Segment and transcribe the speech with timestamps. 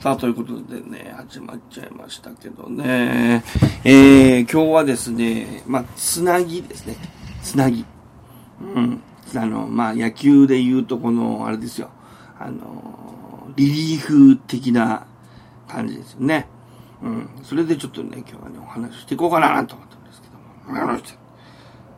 [0.00, 3.42] さあ、ということでね、始まっちゃいましたけどね。
[3.82, 6.94] えー、今日はですね、まあ、つなぎですね。
[7.42, 7.84] つなぎ。
[8.60, 9.02] うん。
[9.34, 11.90] あの、まあ、野球で言うとこの、あれですよ。
[12.38, 15.04] あの、リリーフ的な
[15.66, 16.46] 感じですよね。
[17.02, 17.28] うん。
[17.42, 21.00] それでちょっとね、今日はね、お話ししていこうかなと思ったんですけども。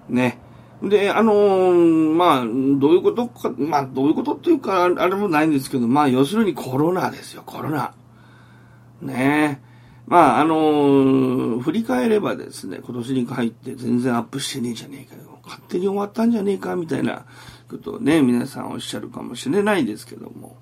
[0.09, 0.39] ね。
[0.83, 7.93] で、あのー、まあ、どういうことか、まあ、どういうことっていうか、あれもないんですけど、まあ、要するにコロナですよ、コロナ。
[9.03, 9.71] ねえ。
[10.07, 15.39] まあ、あのー、振り返ればですね、今年に入って全然アップしてねえじゃねえかよ。
[15.45, 17.27] 勝手に終わったんじゃねえか、みたいな
[17.69, 20.57] ことをね、皆さんおっしゃるかもしれないですけども。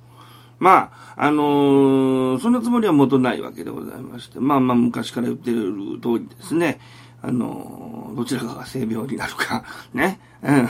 [0.58, 6.80] まあ、あのー、そんなつもりは元ないわけでございまして、まあまあ昔から言ってる通りですね、
[7.20, 10.68] あの、どちらかが性病になるか、ね、うん、 あ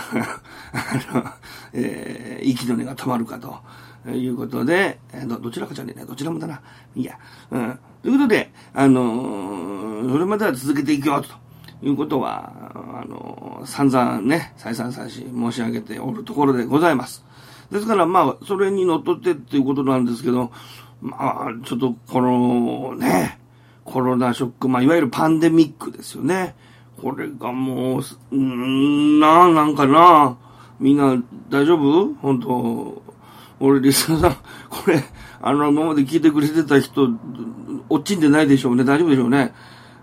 [1.13, 1.25] の、
[1.73, 3.61] えー、息の根が止まるかと
[4.11, 6.61] いうことで、ど、どちらかじゃねえな、どちらもだな。
[6.97, 7.19] いや。
[7.51, 7.79] うん。
[8.03, 11.29] ということで、あの、それまでは続けていくよ、と
[11.87, 17.25] いうことは、あの、散々ね、再三再四申し上げておるところでございます。
[17.71, 20.51] ですから、まあ、それにのっとってっていうことなんですけど、
[21.01, 23.39] まあ、ちょっと、この、ね、
[23.91, 26.55] コロナショック、まあ、いわゆるパンデミックですよね。
[27.01, 30.37] これがもう、うん、なあ、なんかな
[30.79, 31.17] みんな
[31.49, 32.13] 大丈夫？
[32.21, 33.03] 本当
[33.61, 34.33] 俺、リスナーさん、
[34.69, 35.03] これ、
[35.41, 37.09] あの、今まで聞いてくれてた人、
[37.89, 38.85] 落ちんでないでしょうね。
[38.85, 39.55] 大丈夫でしょうね。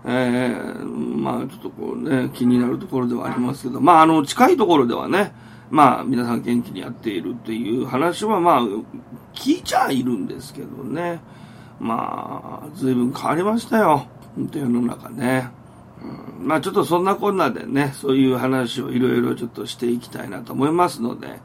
[0.04, 5.32] えー、まあ、ちょっとこうね、気になるところではありますけど、まあ、あの、近いところではね、
[5.70, 8.62] まあ、皆さん元気にやっているっていう話は、まあ、
[9.34, 11.20] 聞いちゃいるんですけどね。
[11.80, 14.06] まあ、随分変わりましたよ。
[14.34, 15.48] 本当世の中ね。
[16.38, 21.40] うん、まあちょっとそんなこんなでね、そういう話をいろいろちょっとしていきたいなと思いますので、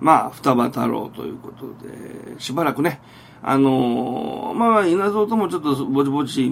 [0.00, 3.00] まあ、双葉太郎ということで、しばらくね、
[3.42, 6.50] あのー、まあ、稲造ともちょっとぼちぼち、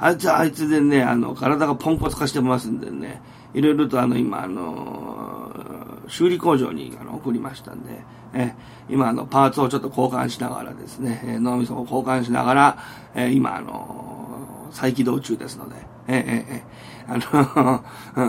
[0.00, 3.20] あいつはあいつでね、あの、体がポンコツ化してますんでね、
[3.52, 8.02] いろいろとあの、今、あのー、修理工場にあの送りましたんで、
[8.34, 8.54] え
[8.88, 12.78] 今あのパーツをちょっと交換しながらですね、え脳みそを交換しながら、
[13.14, 15.76] え今あの再起動中ですので、
[16.08, 17.84] えええあの、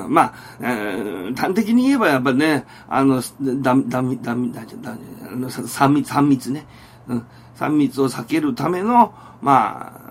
[0.05, 4.97] うん、まあ、えー、端的に言えばやっぱね、あの、だ、だみ、だみ、だ、だ、
[5.31, 6.65] あの、三密、三密ね。
[7.07, 7.25] うん、
[7.55, 10.05] 三密を避けるための、まあ、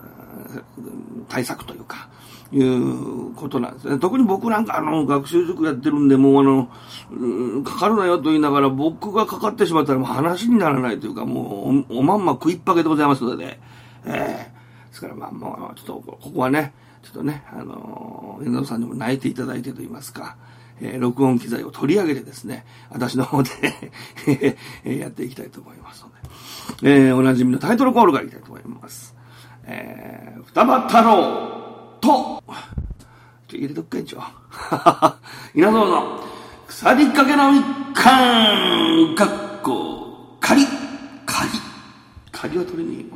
[1.29, 2.09] 対策というか、
[2.51, 3.99] いうことなんですね。
[3.99, 6.69] 特に僕なんかあの、学習塾やってるんで、もうあの、
[7.11, 13.59] うん、かかるなよと言いながら、僕がかかってしまったらもう話にならないというか、もうお、まんま食いっぱけでございますので、
[14.05, 16.73] ええー、ですからまあもう、ちょっと、ここはね、
[17.03, 20.37] ちょっとね、あの、遠藤さんにも泣いていただいてと言いますか、
[20.81, 23.49] えー、録音機材を取り上げてですね、私の方で
[24.85, 26.09] やっていきたいと思いますの
[26.81, 29.15] で、えー、おなじみのタイトルコールからいきたいと思います。
[29.65, 31.64] えー、双葉太郎
[32.01, 32.43] と、
[33.47, 34.19] ちょ、入れとくか、一応。
[35.53, 36.19] 皆様の
[36.67, 37.63] 腐りかけの一
[37.93, 40.65] 貫、かっこ、仮、
[41.25, 41.49] 仮、
[42.31, 43.11] 仮は取りにいい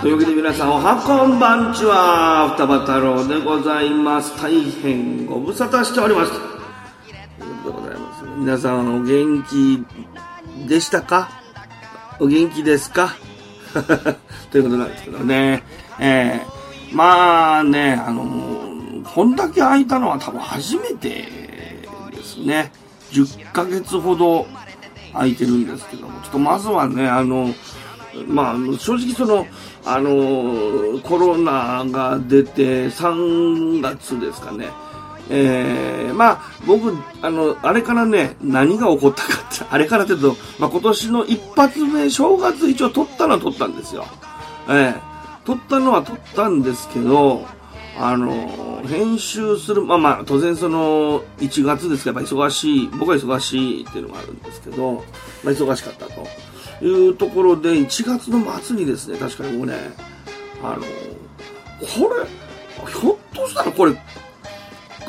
[0.00, 4.36] というわけで皆さんおはこんばんちは双葉太郎でございます。
[4.40, 6.32] 大変ご無沙汰しております。
[6.32, 8.24] ということでございます。
[8.38, 9.84] 皆さんお元気
[10.68, 11.30] でしたか？
[12.20, 13.14] お元気ですか？
[14.52, 15.62] ということなんですけどね。
[15.98, 21.08] えー、まあねあのこんだけ空いたのは多分初めて
[22.12, 22.70] ですね。
[23.12, 24.46] 10ヶ月ほど
[25.12, 26.20] 空いてるんですけども。
[26.22, 27.54] ちょっとまずはねあの
[28.28, 29.46] まあ、正直その、
[29.86, 34.68] あのコロナが出て3月ですかね。
[35.28, 44.06] えー、まあ、僕、あの、あれからね、何が起こったかって、あれからって言うと、まあ、今年の一発目、正月一応撮ったのは撮ったんですよ。
[44.68, 45.00] えー、
[45.44, 47.44] 撮ったのは撮ったんですけど、
[47.98, 55.04] あの、編集する、まあまあ、当然その、1月ですから、やっぱ忙しい、僕は忙しいっていうのがあるんですけど、
[55.42, 56.26] まあ、忙しかったと。
[56.82, 59.74] いうところで、1月の末にですね、確かにもうね、
[60.62, 60.82] あの、
[61.80, 63.96] これ、ひょっとしたらこれ、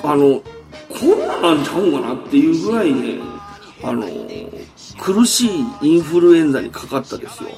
[0.04, 0.42] あの、
[0.90, 3.20] コロナなんちゃうんかなっていうぐらいね、
[3.84, 4.08] あの、
[5.00, 7.50] 苦しいインフルエンザにかかったですよ。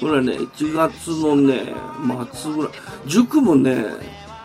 [0.00, 1.74] これはね、1月のね、
[2.32, 2.72] 末ぐらい、
[3.06, 3.84] 塾もね、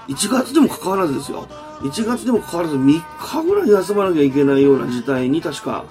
[0.08, 1.48] 1月でもかかわらずですよ。
[1.82, 5.86] 1月でもかかわらず3日ぐらい休まなきゃいけないような事態に確か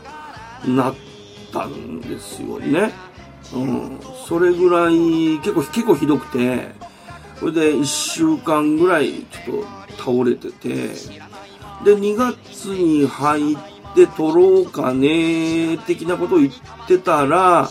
[0.66, 0.94] なっ
[1.60, 2.92] たんですよね。
[3.52, 4.00] うん。
[4.26, 6.72] それぐらい結構、結構ひどくて、
[7.38, 10.88] それで1週間ぐらいちょっと倒れてて、
[11.84, 13.56] で、2月に入っ
[13.94, 16.52] て取ろうかね、的なことを言っ
[16.86, 17.68] てたら、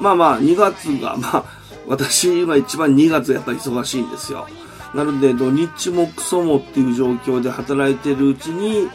[0.00, 1.44] まあまあ、2月が、まあ、
[1.86, 4.46] 私は一番2月やっぱり忙しいんですよ。
[4.94, 8.88] なので、土日もクソもっていう状況で働いてるうちに、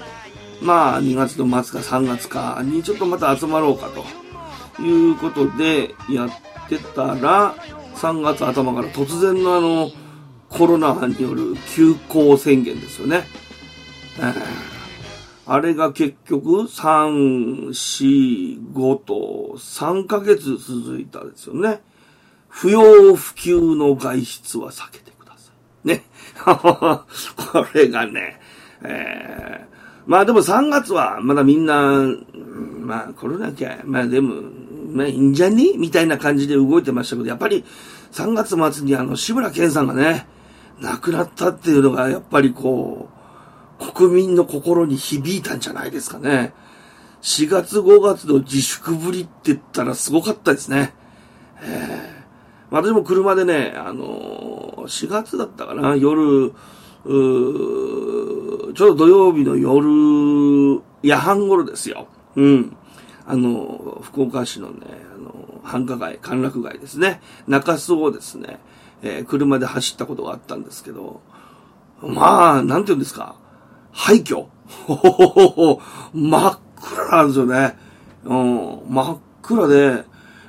[0.61, 7.55] まあ、2月の末か3月かにちょっとまた集まろうかということでやってたら、
[7.95, 9.91] 3月頭から突然のあの、
[10.49, 13.23] コロナによる休校宣言ですよね。
[15.47, 21.81] あれが結局、3、4、5と3ヶ月続いたですよね。
[22.47, 25.51] 不要不急の外出は避けてくださ
[25.83, 25.87] い。
[25.87, 26.03] ね。
[26.45, 27.05] こ
[27.73, 28.39] れがね、
[28.81, 29.75] えー、
[30.05, 32.05] まあでも3月はまだみんな、
[32.81, 34.41] まあコロナきゃ、まあでも、
[34.91, 35.73] まあいいんじゃね？
[35.77, 37.63] みたいな感じで動いてましたけど、やっぱり
[38.11, 40.27] 3月末にあの、志村けんさんがね、
[40.79, 43.09] 亡くなったっていうのが、やっぱりこ
[43.79, 46.53] う、国民の心に響いたんじゃないですかね。
[47.21, 50.93] 4月5月の自粛ぶりって言ったらすごかったですね。
[51.61, 56.53] えー、私も車でね、あのー、4月だったかな、夜、
[57.05, 58.44] う
[58.75, 62.07] ちょうど土曜日の夜、夜半頃ですよ。
[62.36, 62.77] うん。
[63.25, 64.86] あの、福岡市のね、
[65.16, 67.22] あの、繁華街、歓楽街ですね。
[67.48, 68.60] 中洲をですね、
[69.01, 71.22] えー、車で走ったことがあったんですけど、
[72.01, 73.36] まあ、なんて言うんですか。
[73.92, 74.45] 廃墟。
[74.88, 75.81] ほほほほ
[76.13, 77.77] 真っ暗なんですよね。
[78.25, 80.04] うん、真っ暗で、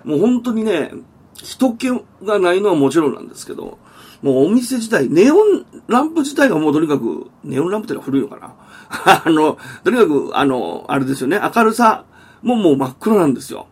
[0.05, 0.90] もう本当にね、
[1.34, 1.88] 人気
[2.25, 3.78] がないのはもちろんなんですけど、
[4.26, 8.55] もうお店自体、ネオンランプ自体がもうとにかく、ネオンランプってのは古いのかな？
[9.25, 12.05] あの、とにかく、あの、あれですよね、明るさ
[12.43, 13.69] ももう真っ黒なんですよ。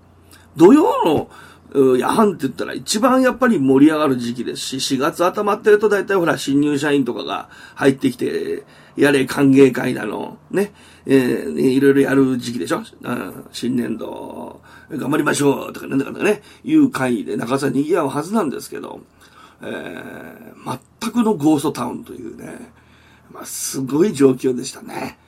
[0.56, 1.29] 土曜の
[1.75, 8.62] 夜半って言ったら一番やっぱり盛り上がる時期ですし、4月頭ってると大体ほら新入社員とかが入ってきて、
[8.97, 10.73] やれ歓迎会なの、ね、
[11.05, 19.01] えー、いろいろやる時期でしょ、うん、新年度、頑張りましょうとかなんだかね、いう会で中さん賑わうはずなんですけど、
[19.62, 22.73] えー、全くのゴーストタウンというね、
[23.31, 25.19] まあ、すごい状況でしたね。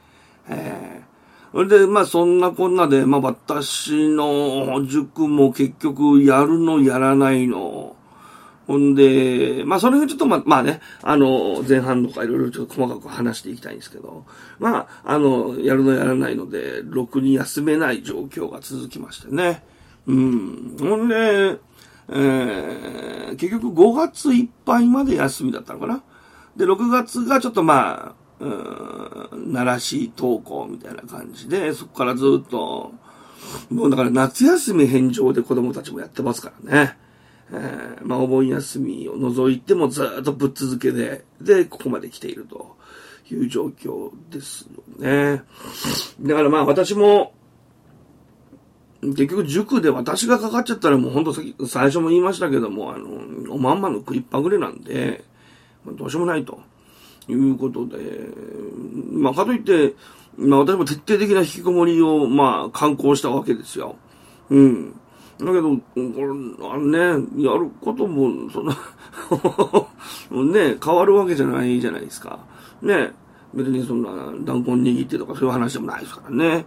[0.49, 1.17] えー
[1.56, 7.96] それで、まあそんなこんなで、まあ私の塾も結局やるのやらないの。
[8.67, 14.26] ほんで、まあそれがちょっとま、まあね、あの、前半とかいろいろちょっと細かく話していきたいんですけど、
[14.58, 19.64] まあ、あの、やるのやらないので、ろくに休めない状況が続きましてね。
[20.06, 20.76] うん。
[20.78, 21.58] ほんで、
[22.08, 26.02] えー、結局5月いっぱいまで休みだったのかな。
[26.56, 32.92] で、6月がちょっとまあ、うん、奈良市登校みたいな感じで、そこからずっと、
[33.70, 36.96] もうだから夏休み返上で子供たちもやってますからね。
[37.52, 42.76] えー、まあお盆休みを除いてもずっとぶっ続けで、で、ここまで来ていると
[43.30, 45.42] いう状況ですよね。
[46.20, 47.32] だからまあ私も、
[49.10, 51.32] 結局塾で私がかかっちゃったらもうほんと
[51.66, 55.24] 最初も言いましたけども、あの、おまんまの食いっぱぐれなんで、
[55.86, 56.60] どうしようもないと
[57.28, 57.96] いうことで、
[59.12, 59.94] まあかといって、
[60.36, 63.96] まあ私も徹底的な引きこもりをまあ観光したわけですよ。
[64.50, 64.92] うん。
[65.38, 66.98] だけど、これ、あのね、
[67.44, 68.72] やることも、そんな
[70.52, 72.38] ね、変わるわけじゃないじゃないですか。
[72.80, 73.12] ね、
[73.52, 74.10] 別にそんな、
[74.44, 76.64] 弾痕握ってとかそういう話でもないですからね。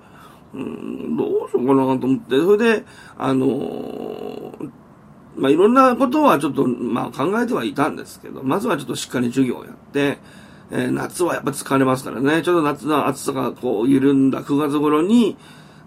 [0.54, 2.86] うん、どうしようかなと思って、それで、
[3.18, 4.72] あのー、
[5.38, 10.18] まあ、いろんなことはちょっと、まあ、考えてはいたんですけど、まずはちょっとしっかり授業をやって、
[10.72, 15.38] えー、夏はやっぱ疲れますからね、ちょっと夏の暑さがこう緩んだ9月頃に、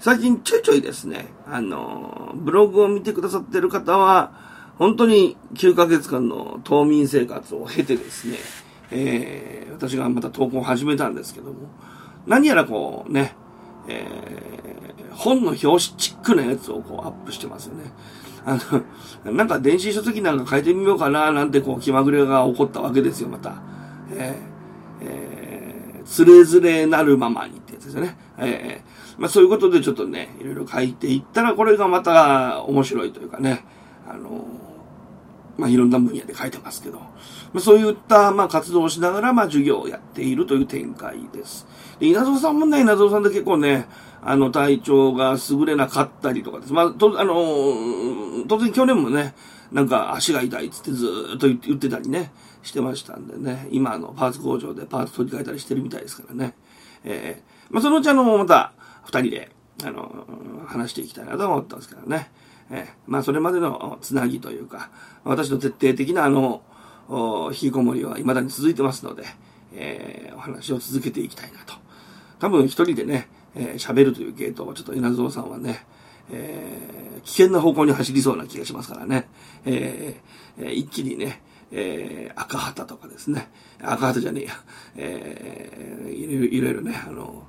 [0.00, 4.32] 最近ちょいちょいですね、あのー、ブログを見てくださってる方は、
[4.78, 8.38] 本当に9ヶ月間の冬眠生活を経てですね、
[8.90, 11.68] えー、私がまた投稿を始めたんですけども、
[12.26, 13.34] 何やらこうね、
[13.88, 17.84] えー、本の表紙チックなやつをこうアップしてますよね。
[18.44, 18.58] あ
[19.24, 23.54] の、なんか電子書籍なんか変えてみようかななんてこう気まぐれが起こったわけですよ、また。
[24.14, 28.16] えー、えー、つれづれなるままにってやつですよね。
[28.38, 33.64] えー、まあそういうことでちょっとね、いろいろ書いていったら、これがまた面白いというかね、
[34.08, 34.44] あの
[35.56, 37.08] まあ、いろんな分野で書いてますけど、ま
[37.56, 41.66] あ、そういった、まあ、活動をしながら、まあ、授業をやっているという展開です。
[42.08, 43.86] 稲造さんもね、稲造さんで結構ね、
[44.22, 46.72] あの、体調が優れなかったりとかです。
[46.72, 49.34] まあ、と、あのー、当然去年もね、
[49.72, 51.06] なんか足が痛いっつってず
[51.36, 52.32] っと言ってたりね、
[52.62, 56.54] してましたんでね、今のパーツ工場でパーツ取り替えたりしてるみたいですからね。
[57.04, 58.72] えー、まあ、そのうちあの、また、
[59.04, 59.50] 二人で、
[59.84, 60.26] あの、
[60.66, 62.30] 話していきたいなと思ったんですけどね。
[62.70, 64.90] えー、まあ、それまでのつなぎというか、
[65.24, 66.62] 私の徹底的なあの、
[67.08, 69.24] お引きこもりは未だに続いてますので、
[69.74, 71.81] えー、お話を続けていきたいなと。
[72.42, 75.86] 多分一人でね、えー、喋るという系統はちょっと稲造さんはね、
[76.32, 79.28] えー、危険な方向に走りそうな気がしますからね、
[79.64, 83.48] えー、一気にね、えー、赤旗とかですね、
[83.80, 84.52] 赤旗じゃねえや、
[84.96, 87.46] えー、いろいろね、あの、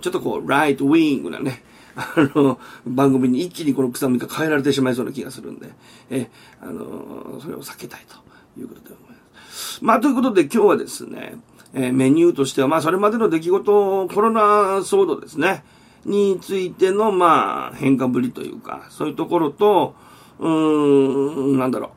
[0.00, 1.62] ちょっとこう、ライトウィングなね、
[1.94, 5.68] あの、番組に一気にこの草むが変えられてしまいそうな気がするんで、
[6.08, 6.30] え、
[6.62, 8.16] あの、それを避けたいと
[8.58, 9.84] いうことで思います。
[9.84, 11.36] まあ、ということで今日はですね、
[11.74, 14.40] えー、メニューとしては、まあ、それまでの出来事、コロナ
[14.78, 15.64] 騒動ですね、
[16.04, 19.94] についての、まあ、変化ぶりというか、そういうところと、
[20.38, 21.90] うーん、なんだろ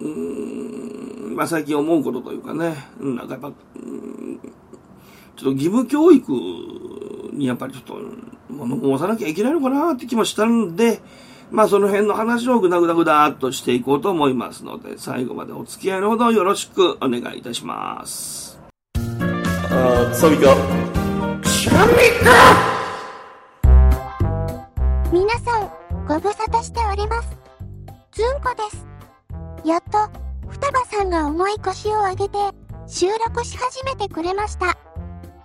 [0.00, 3.52] う、うーん、まあ、最近思うことというかね、なんかやっぱ、
[5.36, 6.32] ちょっと義務教育
[7.32, 7.96] にやっぱりちょっと
[8.48, 11.00] 物申さなきゃいけないのかなって気もしたんで、
[11.50, 18.47] まあその辺の話をぐだぐだぐだっとしていこうと思いますので、最後までお付き合いのほどよろしくお願いいたします。
[19.80, 20.56] あサミカ
[21.48, 21.92] サミ
[22.24, 22.34] カ
[25.12, 25.70] 皆さん
[26.06, 27.28] ご無沙汰しております。
[28.10, 28.84] ずんこです。
[29.64, 29.98] やっと
[30.48, 32.38] 双葉さんが重い腰を上げて
[32.88, 34.76] 収録し始めてくれました。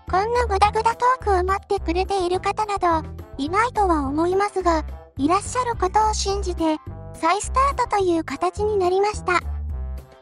[0.10, 4.84] こんなグダグダトークを待ってくれている方などいないとは思いますが
[5.18, 6.78] いらっしゃることを信じて
[7.14, 9.42] 再スタートという形になりました。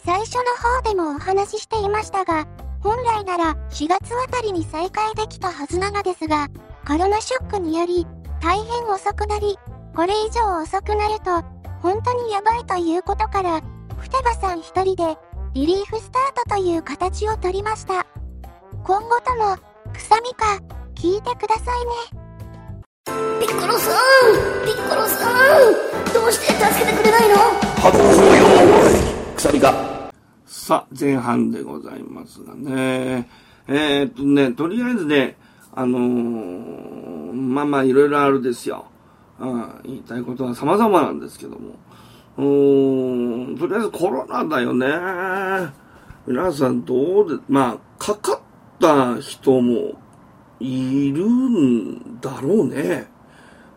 [0.04, 2.48] 最初の方でもお話ししていましたが
[2.82, 6.48] 本来なら4月あたりに再開できたはずなのですが、
[6.88, 8.08] コロナショックにより
[8.42, 9.58] 大変遅くなり、
[9.96, 11.44] これ以上遅くなると
[11.82, 13.62] 本当にやばいということから、
[14.00, 15.18] 双葉さん一人で
[15.54, 18.06] リリーフスタートという形をとりました。
[18.84, 19.58] 今後とも、
[19.94, 20.58] 臭みか、
[20.96, 21.92] 聞いてくださいね。
[23.40, 23.94] ピッコロさん
[24.66, 25.34] ピッコロさん
[26.14, 27.36] どうして助けてくれないの？
[27.82, 28.46] 発砲よ
[29.36, 29.91] 臭みか
[30.54, 33.30] さあ、前半でございますがね。
[33.70, 35.38] えー、っとね、とりあえずね、
[35.74, 38.86] あのー、まあまあいろいろあるですよ。
[39.40, 41.76] うん、言いたいことは様々なんですけども。
[42.38, 44.88] うーん、とりあえずコロナだよね。
[46.28, 48.40] 皆さんどうで、まあ、かかっ
[48.78, 49.94] た人も
[50.60, 53.08] いるんだろうね。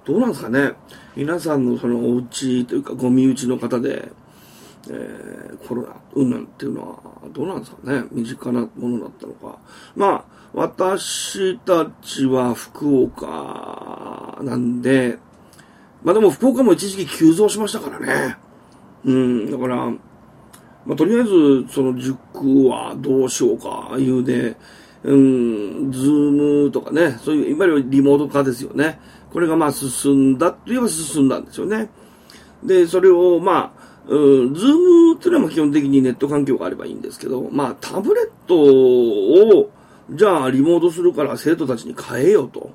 [0.05, 0.73] どうなんですかね。
[1.15, 4.11] 皆さんのそのお家というかゴミ打ちの方で、
[4.91, 6.99] えー、コロナ、うんなんていうのは、
[7.33, 9.59] どうなんですかね身近なものだったのか。
[9.97, 15.19] まあ、私たちは福岡なんで、
[16.03, 18.37] まあでも福岡も一時期急増しましたからね。
[19.05, 19.99] うん、だから、ま
[20.91, 24.57] あとりあえず、その塾はどうしようか、いうで、
[25.03, 29.01] うん、ズームとかね、そういう、いわゆるリモート化ですよね。
[29.33, 31.91] これがまあ進んだといえば進んだんですよね。
[32.63, 34.69] で、それをまあ、うん、ズー
[35.13, 39.71] ムってのは基本的にネット環境があればいいんですけど、まあタブレットを、
[40.11, 42.71] じゃあリモートするから生徒たちに買えようと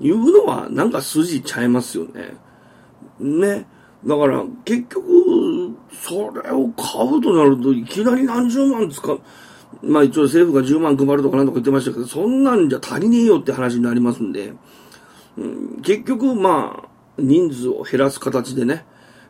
[0.00, 2.36] いうのはなんか筋ちゃいますよね。
[3.18, 3.66] ね。
[4.04, 9.16] だから結局、それを買うとなるといきなり何十万ですか。
[9.82, 14.52] まあ一応政府が10万配るとかなんとか言ってましたけど、そんなんじゃ足りねえよって話になりますんで、
[15.36, 18.84] うん、結局まあ人数を減らす形でね、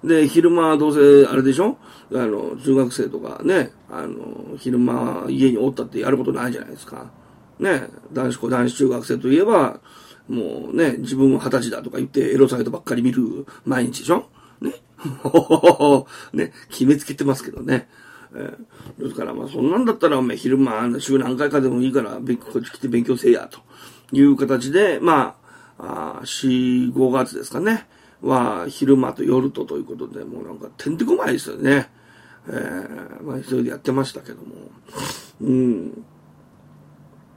[0.04, 1.76] で、昼間どうせ、あれでしょ？
[2.12, 7.10] あの、中学生とかね、あの、昼間家におったってやることないじゃないですか。
[7.58, 9.80] ね、男子校、男子中学生といえば、
[10.28, 14.28] もうね、自分は二十歳だとか言ってエロサイトばっかり見る毎日でしょ？
[14.60, 14.74] ね。
[16.32, 17.88] ね、決めつけてますけどね。
[18.34, 23.60] えー、ですから、まあ、そんなんだったら、お前、昼間、週何回かでもいいから、こっち来て勉強せえや、と
[24.12, 25.36] いう形で、ま
[25.78, 27.88] あ、あ4、5月ですかね。
[28.22, 31.90] は昼間と夜とということで、もうなんかてんてこまいですよね。
[32.48, 34.54] えー、まあそれでやってましたけども。
[35.40, 36.04] うん。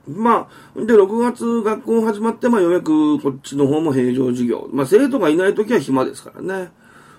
[0.08, 4.68] まあ、で、6月学校始まって、まあ、ようやくこっちの方も平常授業。
[4.72, 6.72] まあ、生徒がいない時は暇ですからね。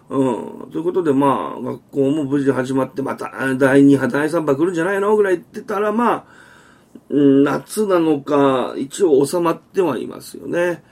[0.09, 0.71] うん。
[0.71, 6.25] ということで、まあ、学校も無事始まって、また、第2波、第3波来るんじゃないのぐらい言ってたら、まあ、
[7.09, 10.83] 夏なのか、一応収まってはいますよね。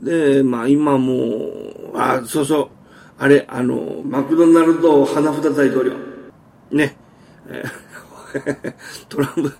[0.00, 2.68] で、まあ今もう、あ、そうそう、
[3.18, 5.92] あれ、あの、マクドナルド花札大統領。
[6.70, 6.96] ね、
[7.48, 7.86] えー
[9.08, 9.52] トランプ、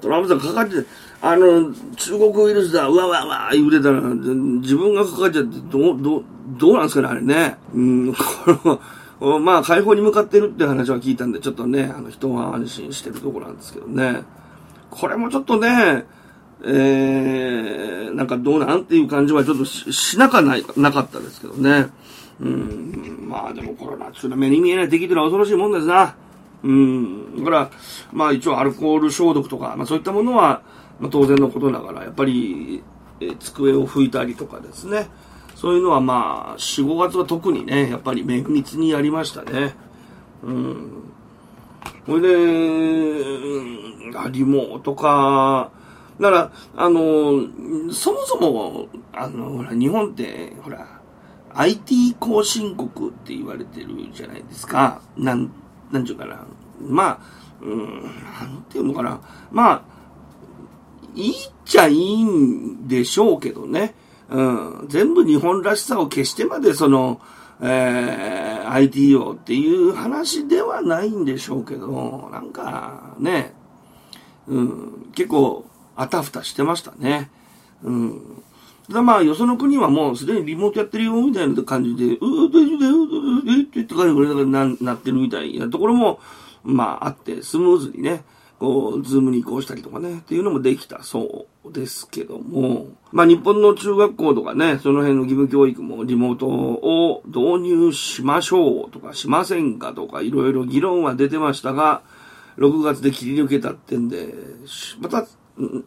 [0.00, 0.84] トランプさんかかって、
[1.20, 6.24] あの、中国ウイルスだ、うわわわ、言うてたら、自分がかかっちゃって、どう、どう、
[6.58, 7.56] どうなんですかね、あれね。
[7.74, 8.78] うん、 こ
[9.20, 14.22] れまあ、解放に向かってるって話は聞いたんで、ちょっとね、あの、人は安心してるところなんですけどね。
[14.90, 16.04] これもちょっとね、
[16.66, 21.88] えー、なんかどうなんっていう感じはちょっとしなかない、なかったですけどね。
[22.40, 26.16] うん、まあでもコロナっていうのは目に見えない敵っていうのは恐ろしいもんですな。
[26.62, 27.70] うん、だから、
[28.12, 30.62] まあ一応アルコール消毒とか、まあそういったものは、
[30.98, 32.82] まあ当然のことながら、やっぱり、
[33.20, 35.08] えー机を拭いたりとかですね。
[35.54, 39.74] そういうのはまあ、4、5月は特にね、やっぱり綿密にやりましたね。
[40.42, 40.90] うん。
[42.06, 45.70] ほいで、うんあリモートか。
[46.20, 47.42] だから、あの、
[47.92, 50.86] そもそも、あの、ほら、日本って、ほら、
[51.54, 55.00] IT 後進国って言われてるじゃないですか。
[55.16, 55.50] なん、
[55.90, 56.44] なんちゅうかな。
[56.80, 57.18] まあ、
[57.62, 59.20] うん、なんていうのかな。
[59.50, 59.82] まあ、
[61.14, 63.94] いいっちゃいいんでしょうけどね。
[64.28, 64.86] うん。
[64.88, 67.20] 全部日本らしさを消してまでその、
[67.60, 73.54] えー、IT をっていう話ではないんでしょうけど、なんかね、
[74.48, 75.64] うん、結構
[75.96, 77.30] あたふたしてましたね。
[77.82, 78.42] うん。
[78.88, 86.20] ただまあ、よその国はもうすでにリモートやってるよ、みたいな感じで、うー、大丈夫だよ、うー、えって言って感じでななってるみたいなところも、
[86.62, 88.24] まああって、スムーズにね、
[88.58, 102.02] こう、ズームに移行したりとかね、っていうのもできたそうですけども、まあ日本の中学校とかね、その辺の義務教育もリモートを導入しましょうとかしませんかとか、いろいろ議論は出てましたが、
[102.58, 104.34] 6月で切り抜けたってんで、
[105.00, 105.26] また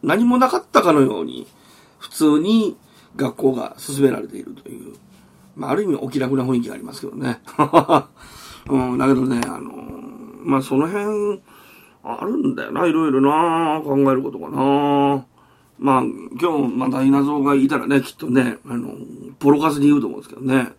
[0.02, 1.46] 何もなかったかのように、
[1.98, 2.76] 普通に
[3.16, 4.94] 学校が進められているという、
[5.56, 7.40] まあある意味お気楽な雰囲気がありますけどね。
[8.68, 9.72] うん、だけどね、あの、
[10.44, 11.40] まあその辺、
[12.04, 15.26] あるんだよな、いろいろな、考えることがな。
[15.78, 16.02] まあ、
[16.40, 18.94] 今日また稲造がいたらね、きっとね、あの、
[19.38, 20.72] ボロカスに言うと思うんですけどね。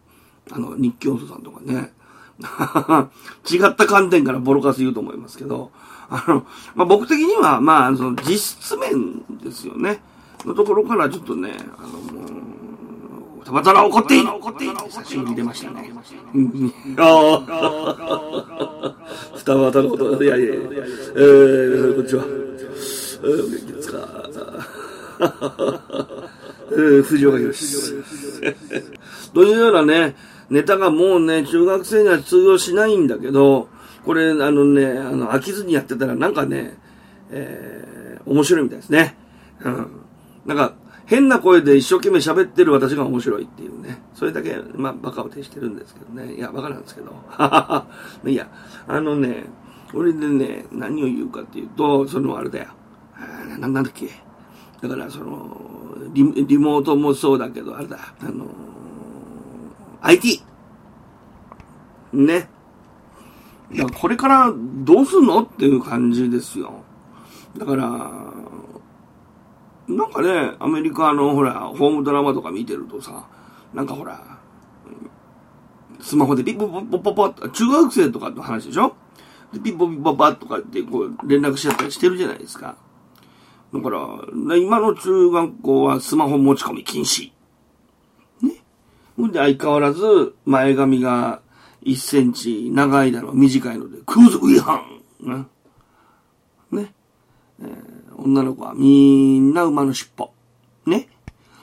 [0.51, 1.93] あの、日教祖さんとかね。
[3.49, 5.71] 違った観点からボロカス言うと思いますけど、
[6.09, 10.01] あの、まあ、僕的には、まあ、その実質面ですよね。
[10.45, 15.91] のところからちょっとね、あの、もう、たまたま怒っていい怒っていい久しぶりに出ましたね。
[16.35, 18.95] うんああ、
[19.35, 22.23] 二股のこと、いやいやいや、えー、こんにちは。
[22.25, 23.99] えー、お元気ですか？
[26.71, 27.93] えー、藤岡弘
[29.33, 30.15] というようなね、
[30.49, 33.67] ネタがもうね、中学生には通用しないんだけど、
[34.05, 36.77] これ、あのね、あの、飽きずにやってたらなんかね、
[37.31, 39.15] えー、面白いみたいですね。
[39.61, 39.87] うん。
[40.45, 40.73] なんか、
[41.05, 43.99] 変な声で一生懸命喋ってる私が面白いっていうね。
[44.13, 46.35] それだけ、まあ、バカを呈してるんですけどね。
[46.35, 47.11] いや、バカなんですけど。
[48.29, 48.47] いや、
[48.87, 49.45] あのね、
[49.93, 52.67] 俺でね、何を言うかっていうと、そのあれだよ。
[53.49, 54.07] ななんだっけ。
[54.81, 55.59] だから、その
[56.13, 57.97] リ、リモートもそうだけど、あれだ。
[58.21, 58.45] あの、
[60.01, 60.41] IT。
[62.13, 62.49] ね。
[63.71, 65.43] いや、これからどうすんの？
[65.43, 66.83] っていう感じですよ。
[67.57, 67.87] だから、
[69.87, 73.27] なんかね、アメリカのほら、ホームドラマとか見てるとさ、
[73.73, 74.39] なんかほら、
[75.99, 78.95] スマホでピッポポポポポッ中学生とかの話でしょ？
[79.53, 82.77] でピッポピッポパッとかってこう連絡しちゃったりしてるじゃないですか。
[83.73, 83.99] だから、
[84.57, 87.31] 今の中学校はスマホ持ち込み禁止。
[88.41, 88.63] ね？
[89.21, 91.41] んで相変わらず前髪が
[91.83, 94.81] 1センチ長いだろう、短いので空賊違反。
[95.21, 95.45] ね。
[96.71, 96.93] ね。
[97.61, 100.31] えー女の子はみんな馬の尻尾。
[100.85, 101.07] ね。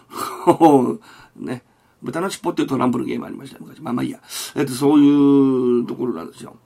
[1.37, 1.62] ね。
[2.02, 3.81] 豚の尻尾っていうトランプのゲームありました、昔。
[3.83, 4.20] まあまあいいや。
[4.55, 6.57] えっと、そういうところなんですよ。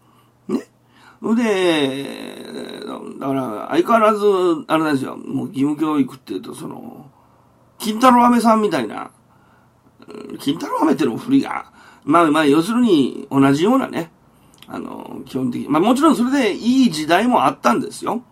[0.48, 0.68] ね。
[1.34, 2.82] で、
[3.18, 4.26] だから、相変わらず、
[4.68, 5.16] あれなんですよ。
[5.16, 7.10] もう義務教育っていうと、その、
[7.78, 9.10] 金太郎飴さんみたいな、
[10.38, 11.72] 金太郎飴ってのも振りが、
[12.10, 14.10] まあまあ、要するに同じようなね、
[14.66, 15.68] あの、基本的に。
[15.68, 18.22] まあもちろんそれでいい時代もあったんですよ。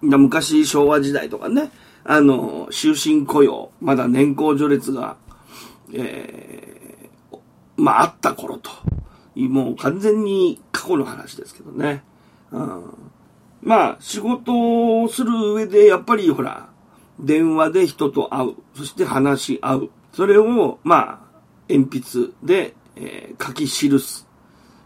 [0.00, 1.70] 昔昭和時代とかね、
[2.04, 5.16] あの、終身雇用、まだ年功序列が、
[5.92, 7.38] えー、
[7.76, 8.70] まああった頃と。
[9.34, 12.02] もう完全に過去の話ですけどね。
[12.50, 12.94] うん、
[13.62, 16.68] まあ仕事をする上でやっぱりほら、
[17.18, 18.54] 電話で人と会う。
[18.74, 19.90] そして話し合う。
[20.12, 21.20] それを、まあ、
[21.68, 24.26] 鉛筆で、えー書き記す。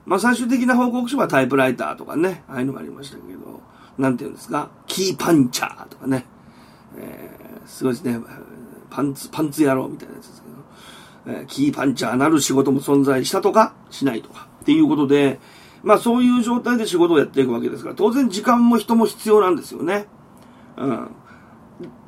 [0.05, 3.61] まあ最終的な報告書はタイプライターとかね、ああいうのがありましたけど、
[3.99, 6.25] なんていうんですか、キーパンチャーとかね、
[6.97, 8.21] えーすごいですね、
[8.91, 10.43] パンツ、パンツ野郎みたいなやつです
[11.25, 15.41] けど、えーキーパンチャーなる仕事も存在したとか、しないとか、っていうことで、
[15.83, 20.07] まあそういう状態で仕事をやっていくわけですから、当然時間も人も必要なんですよね。
[20.77, 21.09] うん。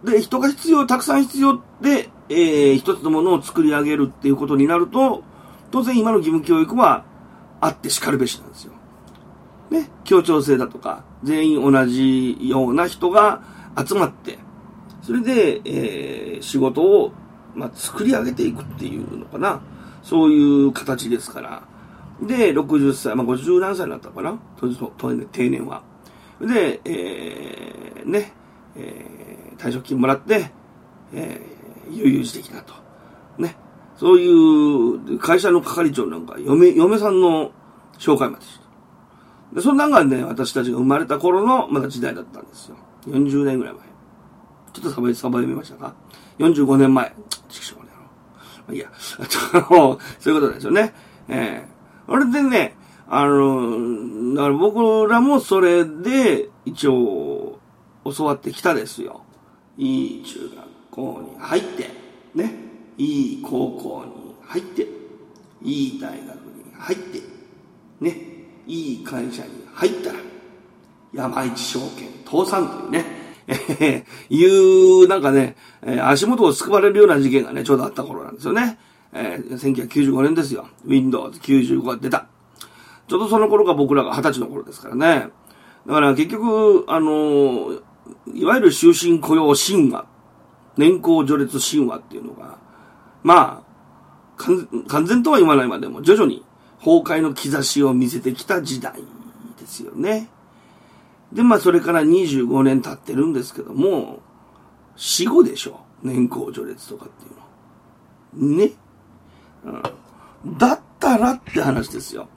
[0.04, 5.22] で、人が必要、たくさん必要で、えー、一つのものを作り上げるっていうことになると、
[5.70, 7.04] 当然今の義務教育は
[7.60, 8.72] あって叱るべしなんですよ。
[9.70, 13.42] ね、協調性だとか、全員同じような人が
[13.76, 14.38] 集まって、
[15.02, 17.12] それで、えー、仕事を、
[17.54, 19.60] まあ、作り上げていくっていうのかな。
[20.02, 21.62] そういう形ですから。
[22.22, 24.68] で、60歳、まあ、50何歳になったのかな当
[25.08, 25.82] 然、定年は。
[26.40, 28.32] で、えー、ね、
[28.76, 30.50] えー、退職金もらって、
[31.12, 32.74] えー、悠々自適だと。
[33.38, 33.56] ね。
[33.98, 37.50] そういう、会社の係長なんか、嫁、嫁さんの
[37.98, 38.58] 紹介までし
[39.50, 39.56] た。
[39.56, 42.76] で、そんなんがね、私たちが生まれた頃の、まだ時代だったんですよ。
[43.08, 43.82] 40年ぐらい前。
[44.72, 45.94] ちょっとサバ、サバ読みましたか
[46.38, 47.12] ?45 年前。
[47.48, 47.90] ちくしょうね。
[47.96, 48.88] まあ、いいや。
[50.20, 50.94] そういうことですよね。
[51.28, 52.76] ええー、あれでね、
[53.08, 57.58] あの、だから僕らもそれで、一応、
[58.04, 59.22] 教わってきたですよ。
[59.76, 61.90] いい中学校に入って、
[62.36, 62.67] ね。
[62.98, 64.86] いい高校に入って、
[65.62, 67.20] いい大学に入って、
[68.00, 68.38] ね。
[68.66, 70.18] いい会社に入ったら、
[71.14, 73.04] 山一証券倒産というね、
[73.80, 78.78] え、 いう、なんかね、えー、足元を救われるような事件がね、ちょうどあった頃なんですよね。
[79.12, 80.68] えー、1995年ですよ。
[80.84, 82.26] Windows 95が出た。
[83.06, 85.28] ちょうどその頃が僕らが20歳の頃ですからね。
[85.86, 87.72] だから結局、あの
[88.34, 90.04] いわゆる終身雇用神話、
[90.76, 92.57] 年功序列神話っていうのが、
[93.28, 94.42] まあ、
[94.88, 96.46] 完全とは言わないまでも徐々に
[96.78, 99.02] 崩壊の兆しを見せてきた時代
[99.60, 100.30] ですよね。
[101.30, 104.20] で、まあ、それから25年経ってるんですけども、
[104.96, 105.80] 死後でしょ。
[106.02, 108.56] 年功序列とかっていうの。
[108.56, 108.72] ね。
[110.46, 110.56] うん。
[110.56, 112.28] だったらって話ですよ。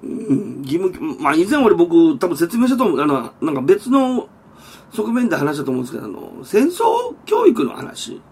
[0.00, 3.00] うん、義務、まあ、以前俺僕多分説明したと思う。
[3.00, 4.28] あの、なんか別の
[4.92, 6.84] 側面で話したと思うんですけど、あの、戦争
[7.26, 8.22] 教育の話。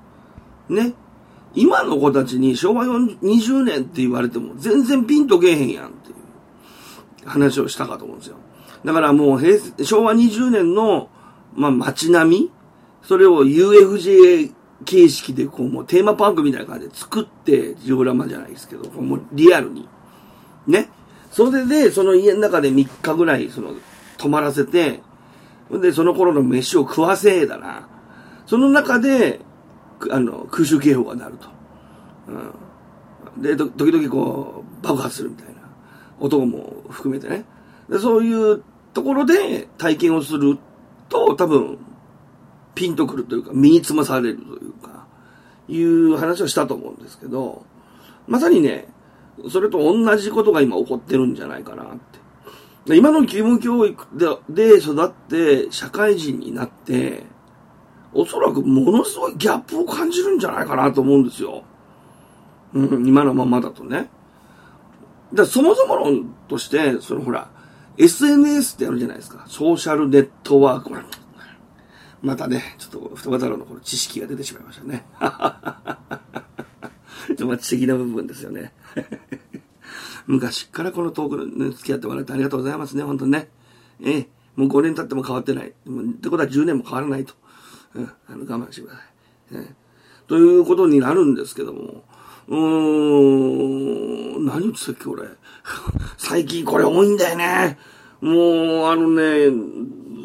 [0.69, 0.95] ね。
[1.55, 8.37] 今の子たちに昭和20年って言われても全然ピンとけえへんやんっていう話をしたかと思うんですよ。
[8.85, 11.09] だからもう平昭和20年の、
[11.55, 12.51] まあ、街並み
[13.03, 14.53] それを UFJ
[14.85, 19.89] 形式でこうもうテーマパークみたいな感じで作ってジオラマじゃないですけど、もうリアルに。
[20.67, 20.89] ね。
[21.31, 23.75] それで、その家の中で3日ぐらい、その、
[24.19, 25.01] 泊まらせて、
[25.71, 27.89] で、その頃の飯を食わせえだな。
[28.47, 29.41] その中で、
[30.11, 31.49] あの、空襲警報が鳴ると。
[33.37, 33.43] うん。
[33.43, 35.63] で、時々こう、爆発するみたいな。
[36.21, 37.45] 音も含めてね。
[37.89, 38.63] で、そういう
[38.95, 40.59] ところで体験をする
[41.09, 41.79] と、多分、
[42.75, 45.07] ピンとくるというか、身につまされるというか、
[45.69, 47.65] いう話をしたと思うんですけど、
[48.27, 48.89] まさにね、
[49.51, 51.97] それと同じことが今起こってるんじゃないかなっ
[52.87, 52.97] て。
[52.97, 57.25] 今の義務教育でで育って社会人になって、
[58.15, 61.63] おそらくものすごいギャップを感じるんじゃないかなと思うんですよ。
[62.75, 64.09] うん、今のままだとね。
[65.33, 67.51] だそもそも論として、そのほら、
[67.97, 69.45] SNS ってあるじゃないですか。
[69.49, 70.91] ソーシャルネットワーク。
[72.23, 75.05] またね、ちょっと、双葉太郎のこの知識が出てしまいましたね。
[77.37, 78.73] ちょっと知的な部分ですよね。
[80.27, 83.51] 昔からこのトークに付き合ってもらってありがとうございますね、本当にね。
[84.01, 85.69] ええ、もう5年経っても変わってない。
[85.69, 87.35] ってことは10年も変わらないと。
[87.95, 89.01] うん、あの我慢してくださ
[89.53, 89.59] い。
[89.59, 89.75] ね、
[90.27, 92.05] ということになるんですけども、
[92.49, 95.29] うーん、何言ってたっけ、俺。
[96.17, 97.79] 最近これ多いんだよね。
[98.21, 99.51] もう、あのね、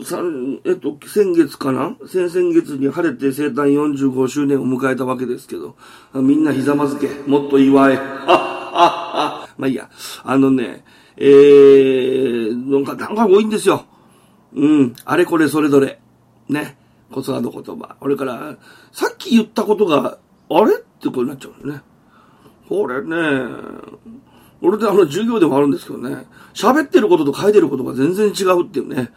[0.03, 0.21] さ
[0.63, 1.95] えっと、先月かな？
[2.05, 5.75] 先々月に晴れて生誕45周年を迎えたわけですけど、
[6.13, 7.95] みんなひざまずけ、もっと祝え。
[7.95, 9.49] はっはっは。
[9.57, 9.89] まあいいや。
[10.23, 10.85] あのね、
[11.17, 13.85] えー、なんか、なんか多いんですよ。
[14.53, 15.99] うん、あれこれそれぞれ。
[16.47, 16.77] ね。
[17.11, 17.95] 子育て言葉。
[18.01, 18.57] 俺から、
[18.91, 20.17] さっき言ったことが、
[20.49, 21.81] あれってことになっちゃうよね。
[22.67, 23.15] これね、
[24.61, 29.11] 俺であの授業でもあるんですけどね、喋ってることと書いてることが全然違うっていうね。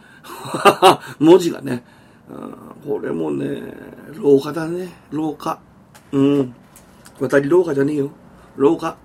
[1.19, 1.83] 文字がね。
[2.85, 3.61] これもね、
[4.15, 4.89] 廊下だね。
[5.11, 5.59] 廊下。
[6.11, 6.55] うん。
[7.19, 8.11] 渡り廊下じゃねえよ。
[8.55, 8.95] 廊下。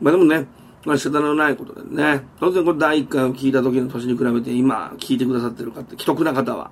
[0.00, 0.46] まあでもね、
[0.84, 2.26] まあ仕方のないことでね。
[2.38, 6.70] 当然これ第1回を聞いた時の年に比べて今聞いてくださってる方、既得な方は、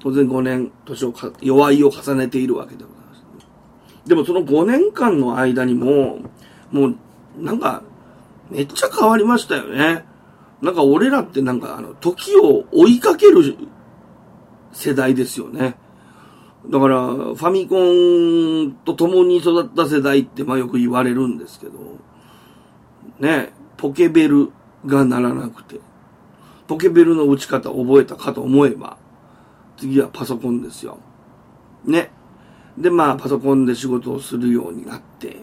[0.00, 4.08] 当然5年、年をか、弱いを重ねているわけでございます。
[4.08, 6.18] でもその5年間の間にも、
[6.70, 6.96] もう、
[7.38, 7.82] なんか、
[8.50, 10.04] めっちゃ変わりましたよね。
[10.62, 13.56] なんか俺らってなんかあの、時を追いかける
[14.72, 15.76] 世代ですよね。
[16.68, 21.72] だから、ファミコンと共に育った世代ってまあよく言われるんですけど、
[23.20, 24.50] ね、ポケベル
[24.84, 25.80] がならなくて、
[26.66, 28.97] ポケベルの打ち方を覚えたかと思えば、
[29.78, 30.98] 次はパソコンですよ。
[31.84, 32.10] ね。
[32.76, 35.36] で、まあ、パソコンで仕事をするようになって、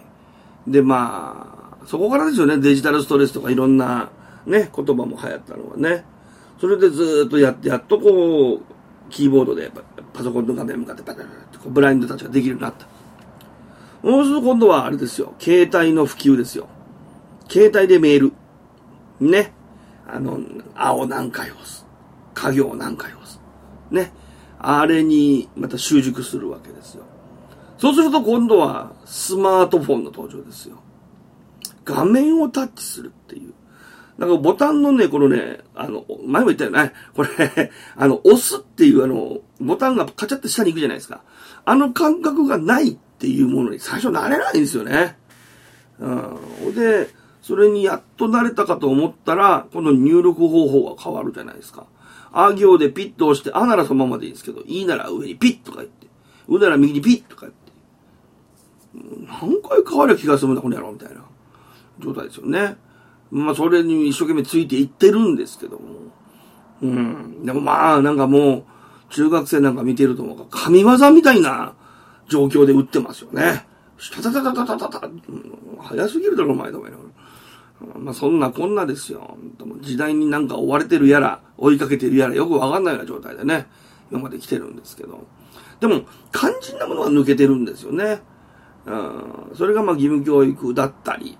[0.68, 4.10] で、まあ、そこからですよね、デジタルストレスとかいろんな
[4.46, 6.06] ね、言葉も流行ったのはね。
[6.60, 8.62] それでずっとやって、やっとこう、
[9.10, 9.72] キーボードで
[10.14, 12.88] パソコンの画面向かってパタパタってこうブラインドたちができるようになった。
[14.02, 16.68] もうすると今度はあれですよ、携帯の普及ですよ。
[17.50, 18.34] 携帯でメール。
[19.20, 19.54] ね。
[20.08, 20.40] あの、
[20.76, 21.86] 青何回押す。
[22.34, 23.40] 家業何回押す。
[23.92, 24.12] ね。
[24.68, 27.04] あれにまた習熟するわけですよ。
[27.78, 30.82] そうすると今度はスマートフォンの登場ですよ。
[31.84, 33.54] 画面をタッチするっていう。
[34.18, 36.94] なんかボタンのね、このね、あの、前も言ったよね。
[37.14, 37.30] これ、
[37.96, 41.22] あの、押すっていうあの、ボタンがカチャって下に行くじゃないですか。
[41.66, 45.18] あの感覚がないっていうものに最初慣れないんですよね。
[46.00, 46.10] う
[46.72, 46.76] ん。
[46.76, 47.10] で、
[47.42, 51.86] それにやっと慣れたかと思ったら、この入力方法が変わるじゃないですか。
[52.38, 56.08] あ行でピッと押して、あならそのままでいいんですけど、いいなら上にピッとか言って、
[56.50, 57.72] うなら右にピッとか言って、
[59.26, 61.24] 何回変わりゃ気が済むんだ、この野郎みたいな
[62.00, 62.76] 状態ですよね。
[63.32, 66.12] まあ、それに一生懸命ついていってるんですけども。
[66.82, 67.46] うん。
[67.46, 68.64] でもまあ、なんかもう、
[69.10, 71.74] 中学生なんか見てると、神業みたいな
[72.28, 73.66] 状況で打ってますよね。
[74.14, 75.10] タタタタタタタ、
[75.80, 76.98] 早すぎるだろ、お前お前ら。
[77.80, 79.38] まあ、そんなこんなですよ。
[79.82, 83.68] 時代になんか追われてるやら、追いかけてるやら、よくわかんないような状態でね、
[84.12, 85.26] 今まで来てるんですけど。
[85.80, 88.22] でも、肝心なものは抜けてるんですよね。
[88.86, 89.52] うん。
[89.56, 91.38] それがまあ義務教育だったり。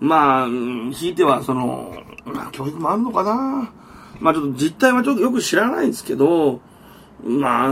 [0.00, 0.48] まあ、
[0.92, 3.72] ひいてはその、まあ教育もあるのかな。
[4.20, 6.60] まあちょっと実態はちょっとよく知らないんですけど、
[7.24, 7.70] まあ、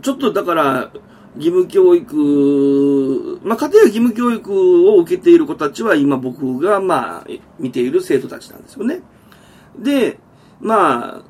[0.00, 0.92] ちょっとだから、
[1.36, 7.26] 義務教育、まあ家庭は義務教育を受けている子たちは今僕がまあ
[7.58, 9.00] 見ている生徒たちなんですよね。
[9.78, 10.18] で、
[10.60, 11.22] まあ、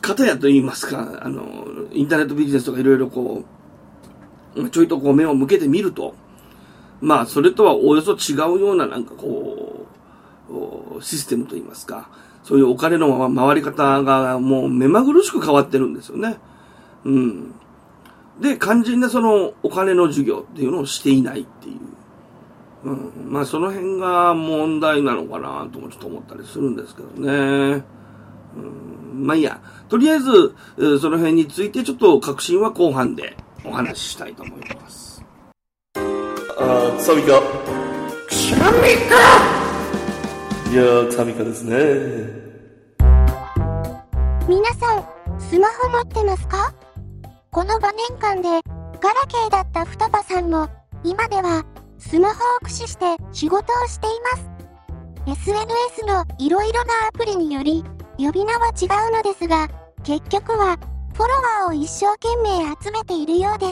[0.00, 3.44] 片やと言いますか、あの、インターネットビジネスとかいろいろこ
[4.56, 6.14] う、ちょいとこう目を向けてみると、
[7.00, 9.86] まあ、それとはおよそ違うようななんかこ
[10.98, 12.08] う、システムといいますか、
[12.42, 16.38] そういうお金の回り方がもう目まぐるしく変わってるんですよね。
[17.04, 17.54] うん。
[18.40, 22.90] で、肝心なそのお金の授業っていうのをしていないっていう。
[22.90, 23.12] うん。
[23.32, 27.84] まあ、その辺が問題なのかなともちょっと思ったりするんですけどね。
[28.56, 29.26] うん。
[29.26, 29.60] まあいいや。
[29.88, 35.24] とりあえず、えーその辺についてちょっと確信は後半でお話ししたいと思います。
[35.96, 37.40] あー、サミカ。
[38.30, 38.88] サミ
[40.72, 42.42] いやー、サミカですね。
[44.48, 45.04] 皆さん、
[45.40, 46.74] スマホ持ってますか？
[47.54, 48.48] この5年間で、
[49.00, 50.68] ガラケーだった双葉さんも、
[51.04, 51.64] 今では、
[51.98, 54.10] スマホを駆使して仕事をしてい
[55.24, 55.38] ます。
[55.38, 57.84] SNS のいろいろなアプリにより、
[58.18, 59.68] 呼び名は違うのですが、
[60.02, 60.78] 結局は、
[61.14, 63.66] フォロワーを一生懸命集めているようで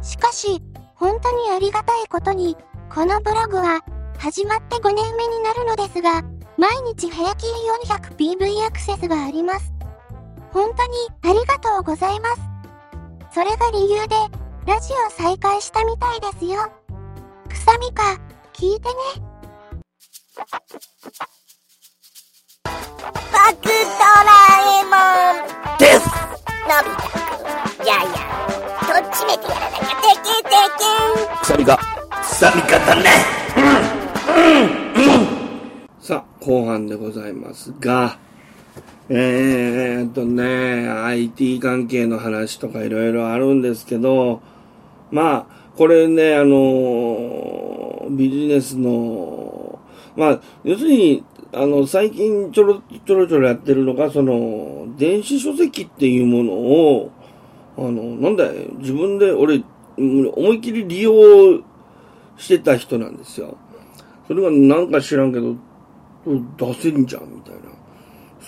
[0.00, 0.12] す。
[0.12, 0.62] しかし、
[0.94, 2.56] 本当にありがたいことに、
[2.94, 3.80] このブログは、
[4.18, 6.22] 始まって5年目になるのですが、
[6.56, 7.50] 毎日平均
[7.88, 9.72] 400PV アクセスがあります。
[10.52, 12.53] 本当にありがとうございます。
[13.34, 14.14] それが理由で、
[14.64, 16.70] ラジオ再開したみたいですよ。
[17.48, 18.16] くさみか、
[18.52, 18.94] 聞いてね。
[22.64, 22.72] バ
[23.60, 23.70] クド
[24.22, 24.30] ラ
[24.70, 24.94] えも
[25.74, 26.06] んです
[26.62, 27.42] のび太く
[27.82, 28.22] ん、ジャイア
[29.00, 29.94] ン、とっちめてやらなきゃ。
[31.40, 31.80] くさみか。
[32.22, 33.10] さみ方ね。
[36.00, 38.16] さあ、後半でございますが、
[39.10, 44.40] えーっとね、IT 関係の話とかいろいろあるんですけど、
[45.10, 49.78] まあ、これね、あの、ビジネスの、
[50.16, 57.12] まあ、要するに、あの、最近ちょろちょろちょろやってるのが、その、電子書籍っていうものを、
[57.76, 59.62] あの、なんだい、自分で、俺、
[59.98, 61.12] 思いっきり利用
[62.38, 63.58] してた人なんですよ。
[64.26, 65.56] それがなんか知らんけど、
[66.56, 67.73] 出せんじゃん、みたいな。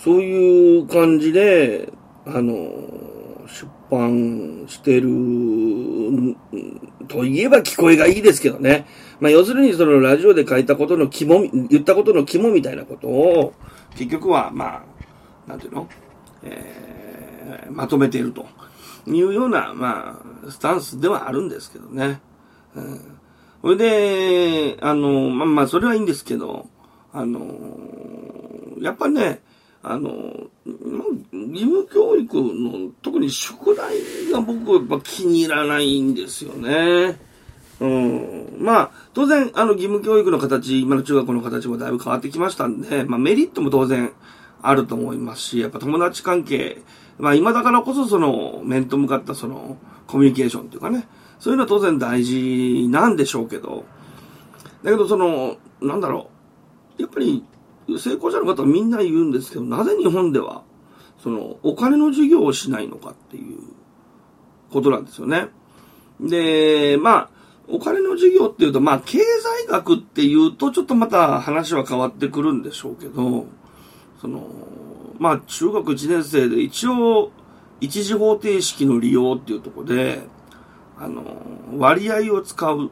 [0.03, 1.91] そういう感じで、
[2.25, 2.55] あの、
[3.47, 5.09] 出版してる、
[7.07, 8.85] と言えば聞こえがいいですけどね。
[9.19, 13.53] まあ、要するにそのラジオで書いたことの肝、言ったことの肝みたいなことを、
[13.91, 14.83] 結局は、ま
[15.47, 15.87] あ、なんていうの？
[16.43, 18.45] えー、まとめていると
[19.07, 22.21] いうような、まあ、スタンスではあるんですけどね。
[22.75, 23.19] うん。
[23.61, 26.67] それで、あの、まあまあ、それはいいんですけど、
[27.11, 27.41] あの、
[28.79, 29.41] やっぱね、
[29.91, 30.09] あの、
[30.65, 33.95] ま義務教育の、特に宿題
[34.31, 37.19] が僕はやっぱ気に入らないんですよね。
[37.79, 38.57] うん。
[38.59, 44.11] まあ、当然、あの、義務教育の形、今の中学校の形もだいぶ変わってきましたんで、まあ、メリットも当然
[44.61, 46.81] あると思いますし、やっぱ友達関係、
[47.17, 51.07] まあ今だからこそその面と向かったそのコミュニケーションっていうかね、
[51.39, 53.85] そういうのは当然大事なんでしょうけど、
[54.83, 56.29] だけどその、なんだろ
[56.97, 57.43] う、やっぱり
[57.95, 60.63] 成功者の方みんな言うんですけど、なぜ日本では、
[61.23, 63.59] その、お金の授業をしないのかっていう
[64.71, 65.47] ことなんですよね。
[66.19, 67.29] で、まあ、
[67.69, 73.45] お金の授業っていうと、まあ、経済学っていうと、ちょっとまた話は変わってくるんでしょうけど、
[74.21, 74.47] その、
[75.19, 77.31] まあ、中学1年生で一応、
[77.79, 80.21] 一次方程式の利用っていうとこで、
[80.97, 81.23] あの、
[81.77, 82.89] 割合を使う。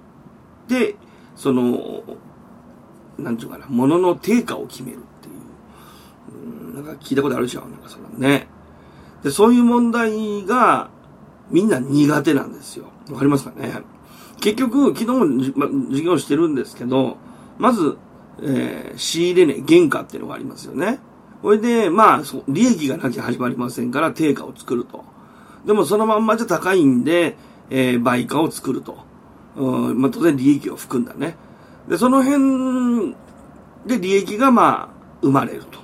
[0.68, 0.96] で、
[1.36, 2.04] その、
[3.18, 6.76] なんていうかな、物のの定価を決めるっていう。
[6.78, 8.48] うん、なんか聞いたことあるじゃん、なんかそのね。
[9.24, 10.90] で、そういう問題が、
[11.50, 12.86] みんな苦手なんですよ。
[13.12, 13.82] わかりますかね？
[14.42, 15.26] 結局、昨日も、
[15.56, 17.18] ま、授業してるんですけど、
[17.58, 17.98] まず、
[18.42, 21.00] えー、仕入れ値、原価っていうのがありますよね。
[21.42, 25.04] これで、まあ、利益がなきゃ始まりませんから、定価を作ると。
[25.66, 27.38] でも、そのまんまじゃ高いんで、
[27.70, 28.98] えー、売価を作ると。
[29.56, 31.38] うん、まあ、当然利益を含んだね。
[31.88, 33.16] で、その辺
[33.86, 35.80] で利益が、まあ、生まれると。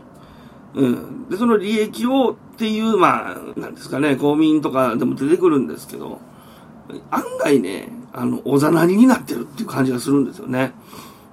[0.76, 1.30] うん。
[1.30, 6.20] で、その利益をっていう、まあ、なんですかね、公民とかでも出てくるんですけど、
[7.10, 10.74] 案外ね、あの、おざなりになってるっていう感じがするんですよね。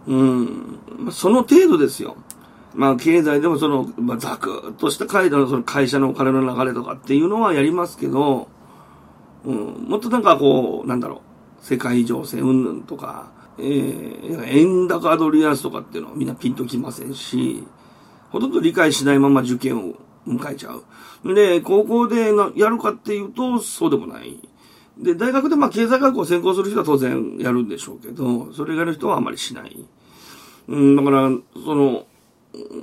[0.06, 0.78] うん。
[1.10, 2.16] その程度ですよ。
[2.74, 8.48] まあ、経済でもその、まあ、ざくっとした階段のその会社のお金の流れとかっていうのはやりますけど、
[9.44, 11.22] うん、もっとなんかこう、なんだろ
[11.62, 17.64] う、世界情勢云々とか、えー、円高ドル安とかっていうのはみんなピンときませんし、
[18.30, 19.94] ほとんど理解しないまま受験を
[20.26, 20.74] 迎えちゃ
[21.24, 21.34] う。
[21.34, 24.38] で、高校でやるかっていうと、そうでもない。
[24.98, 29.84] で、大学でまあ経済学を専攻する人は当然やるんでしょうけど、それ以外の人はあまりしない。
[30.68, 31.30] うん、だから、
[31.64, 32.06] その、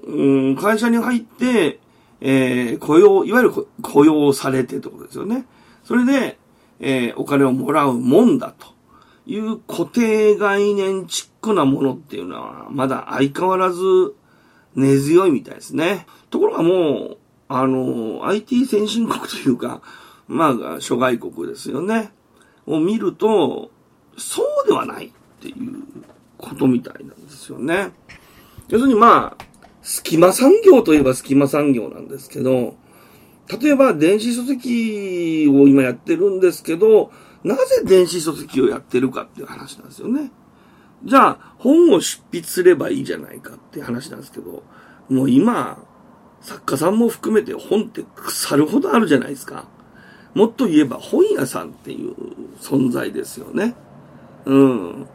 [0.07, 1.79] うん、会社に入って、
[2.21, 5.45] えー、雇用、いわゆる雇用されてってことですよね。
[5.83, 6.39] それで、
[6.79, 8.74] えー、お金をもらうもんだと
[9.25, 13.79] いう固定概念チックなものっていうのは、まだ相変わらず
[14.75, 16.05] 根強いみたいですね。
[16.29, 19.81] ところがもう、あの、IT 先進国というか、
[20.27, 22.11] まあ、諸外国ですよね。
[22.65, 23.71] を見ると、
[24.17, 25.83] そうではないっていう
[26.37, 27.91] ことみたいなんですよね。
[28.69, 29.45] 要するにまあ、
[29.83, 32.75] 隙間産業といえば隙間産業なんですけど、
[33.61, 37.11] 例えば電子書籍を今やってるんですけど、
[37.45, 40.31] なぜ電子書籍をやってるかっていう話なんですよね。
[41.03, 44.63] じゃあ、本を執筆すればいいじゃないかっていう話なんですけど、
[45.09, 45.77] もう今、
[46.41, 49.67] 作家さんも含めて本って腐るほどあるじゃないですか。
[50.33, 52.15] もっと言えば本屋さんっていう
[52.59, 53.75] 存在ですよね。
[54.45, 55.07] うん。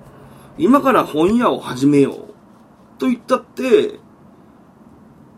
[0.56, 3.98] 今から本屋を始めようと言ったって、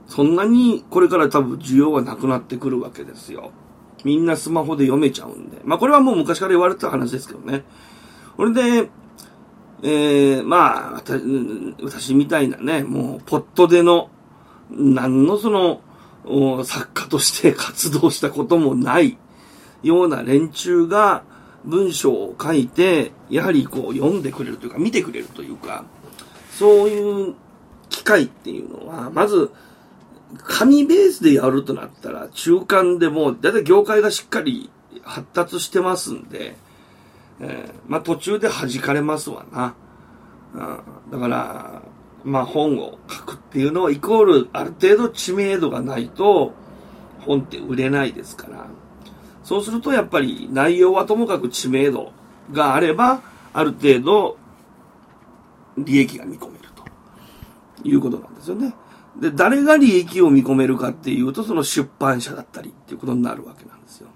[0.07, 3.51] そんなにこれから多分需要はなくなってくるわけですよ。
[4.05, 5.59] みんなスマホで読めちゃうんで。
[5.65, 7.65] まあこれはもう昔から言われてた話ですけどね。
[8.37, 8.91] これで、
[9.83, 11.03] えー、まあ、
[11.83, 14.11] 私みたいなね、もうポットでの、
[14.71, 15.81] 何のその、
[16.65, 19.19] 作家として活動したこともない
[19.83, 21.25] ような連中が
[21.65, 25.85] 文章を書いて、やはりこう読んでくれるというか、見てくれるというか、
[26.53, 27.35] そういう
[27.89, 29.51] 機会っていうのは、まず、
[30.39, 34.71] 紙ベースでやるとなったら、中間でも、だいたい業界がしっかり
[35.03, 36.57] 発達してますんで、
[37.41, 39.75] えー、まあ途中で弾かれますわな。
[40.55, 41.83] うん、だから、
[42.25, 46.55] まあ本を書くっていうのはイコールある程度知名度がないと
[47.21, 48.67] 本って売れないですから。
[49.43, 52.13] そうするとやっぱり内容はともかく知名度
[52.53, 54.39] があれば、ある程度
[55.77, 56.85] 利益が見込めると
[57.89, 58.75] いうことなんですよね。
[59.21, 64.09] で、誰が利益を見込めるかっていうと、その出版社だったりっていうことになるわけなんですよ。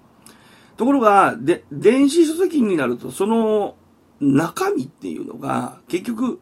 [0.76, 3.76] ところが、で、電子書籍になると、その
[4.20, 6.40] 中身っていうのが、結局、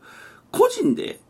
[0.53, 1.21] 個人で、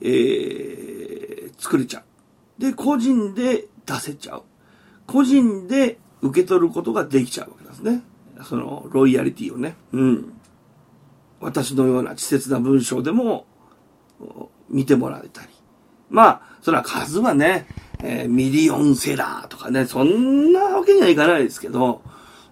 [0.00, 2.60] えー、作れちゃう。
[2.60, 4.42] で、個人で出せちゃう。
[5.06, 8.02] 個人で受け取ることができちゃうわけですね。
[8.44, 9.76] その、ロイヤリティをね。
[9.92, 10.32] うん。
[11.40, 13.46] 私のような稚拙な文章でも、
[14.68, 15.48] 見てもらえたり。
[16.08, 17.66] まあ、それは数はね、
[18.02, 22.02] えー、ミリオンセラーとかね、そんなわけにはいかないですけど、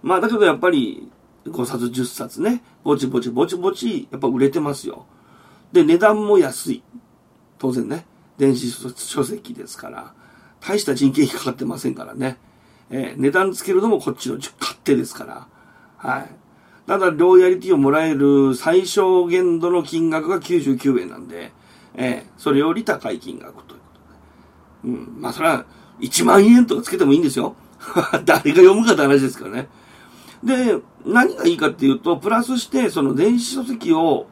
[0.03, 1.09] まあ、だけどやっぱり、
[1.45, 5.05] 5冊10冊ね、ぼちぼちぼちぼち、やっぱ売れてますよ。
[5.71, 6.83] で、値段も安い。
[7.57, 8.05] 当然ね、
[8.37, 10.13] 電子書籍ですから、
[10.59, 12.37] 大した人件費かかってませんからね。
[12.89, 15.47] えー、値段つけるのもこっちの勝手ですから。
[15.97, 16.29] はい。
[16.87, 21.51] ただ、ロイヤリティをもらえる最小限度の金額が99円なんで、
[21.95, 23.70] えー、それより高い金額と
[24.83, 24.87] う。
[24.87, 25.17] ん。
[25.19, 25.65] まあ、それは、
[25.99, 27.55] 1万円とかつけてもいいんですよ。
[28.25, 29.69] 誰が読むかって話ですからね。
[30.43, 34.27] で、何がいいかっていうと、プラスして、その電子書籍を、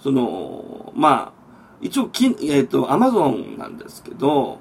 [0.00, 1.42] その、まあ、
[1.80, 4.58] 一応、きえっ、ー、と、アマゾンなんですけど、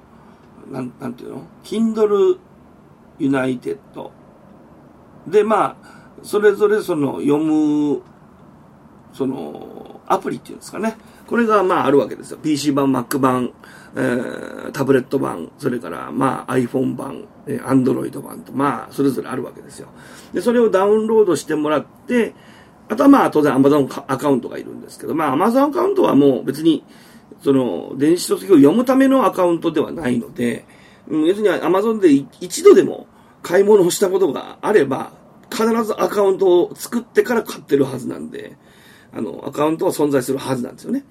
[0.72, 2.38] なん、なんていうの ?Kindle
[3.20, 3.78] United。
[5.28, 8.02] で、まあ、それぞれその読む、
[9.14, 10.98] その、アプリっていうんですかね。
[11.28, 12.38] これがまああるわけですよ。
[12.38, 13.52] PC 版、Mac 版、
[13.96, 19.88] えー、タブレット版、それからまあ iPhone 版、えー、Android 版と、まあそれぞれあるわけですよ。
[20.34, 22.34] で、それをダウンロードしてもらって、
[22.90, 26.84] あとはまあ当然 Amazon アカウントがいるんですけど、まあ Amazon アカウントはもう別に、
[27.44, 30.82] その、電子書籍を読むためのアカウントではないので、うん
[31.28, 33.08] 要するに Amazon で一度でも
[33.42, 35.12] 買い物をしたことがあれば、
[35.52, 38.56] 必ずアカウントを作ってから買ってるはずなんで、
[39.14, 41.04] あの、アカウントは存在するはずなんですよね。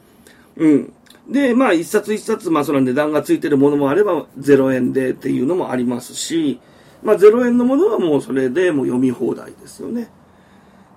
[0.57, 0.93] うん。
[1.31, 6.61] で、まあ、一冊一冊、まあ、その値段がついてるものもあれば、0円でっていうのもありますし、
[7.03, 10.11] まあ、0円のものはもうそれでもう読み放題ですよね。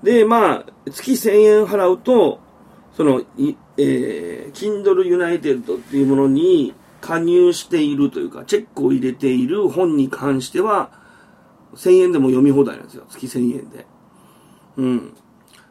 [0.02, 1.32] で、まあ、月1000
[1.62, 2.40] 円払うと、
[2.98, 3.22] その、
[3.78, 10.92] えー、Kindle United っていうものに加入しているというか、チェックを入れている本に関しては、
[11.76, 13.06] 1000円でも読み放題なんですよ。
[13.10, 13.86] 月1000円で。
[14.78, 15.14] うん。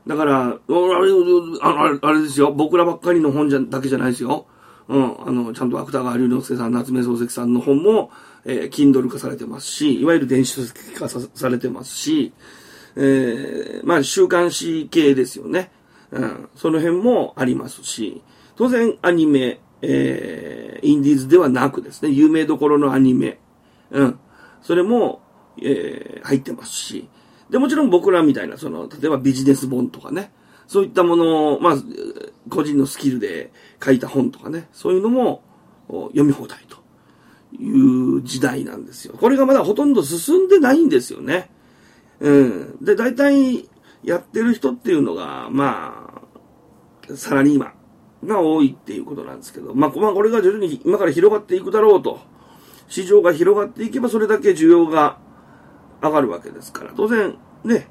[0.07, 2.53] だから、あれあれですよ。
[2.53, 4.47] 僕らばっかりの本じゃだけじゃないですよ。
[4.93, 5.29] うん。
[5.29, 8.11] あの、ちゃんと芥川龍之介さん、夏目漱石さんの本も、
[8.45, 12.33] えー、Kindle 化されてますし、いわゆる電子書籍化されてますし、
[12.97, 15.71] えー、まあ、週刊誌系ですよね。
[16.11, 16.49] うん。
[16.55, 18.23] その辺もありますし、
[18.57, 23.39] 当然アニメ、えー、インディーズではなくですね、有名どころのアニメ、
[23.91, 24.19] うん。
[24.61, 25.23] それも、
[25.61, 27.09] えー、入ってますし、
[27.49, 30.33] で、もちろん僕らみたいな、その、例えばビジネス本とかね、
[30.67, 31.75] そういったものを、まあ、
[32.51, 33.53] 個人のスキルで
[33.85, 35.43] 書いた本とかね、そういうのも
[35.89, 36.79] 読み放題と
[37.61, 39.15] いう時代なんですよ。
[39.19, 41.51] これがまだほとんど進んでないんですよね。
[42.21, 42.85] うん。
[42.85, 43.69] で、大体
[44.03, 46.23] やってる人っていうのが、ま
[47.11, 47.75] あ、サラリーマ
[48.25, 52.21] ンが多いっていうことなんですけど、まあ、まあ、これが徐々に今から広がっていくだろうと。
[52.89, 55.19] 市場が広がっていけばそれだけ需要が
[56.03, 57.89] 上がるわけですから、当然、ね、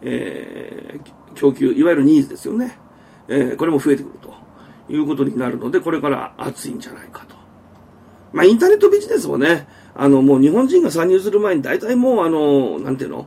[0.00, 2.78] えー、供給、いわゆるニーズですよね。
[3.28, 4.34] えー、これも増えてくると
[4.92, 7.36] いうことになるので、これから熱いんじゃないかと。
[8.32, 13.26] まあ、インターネットビジネスもね、あの、もう日本人が参入する前に大体もう、あの、なんていうの？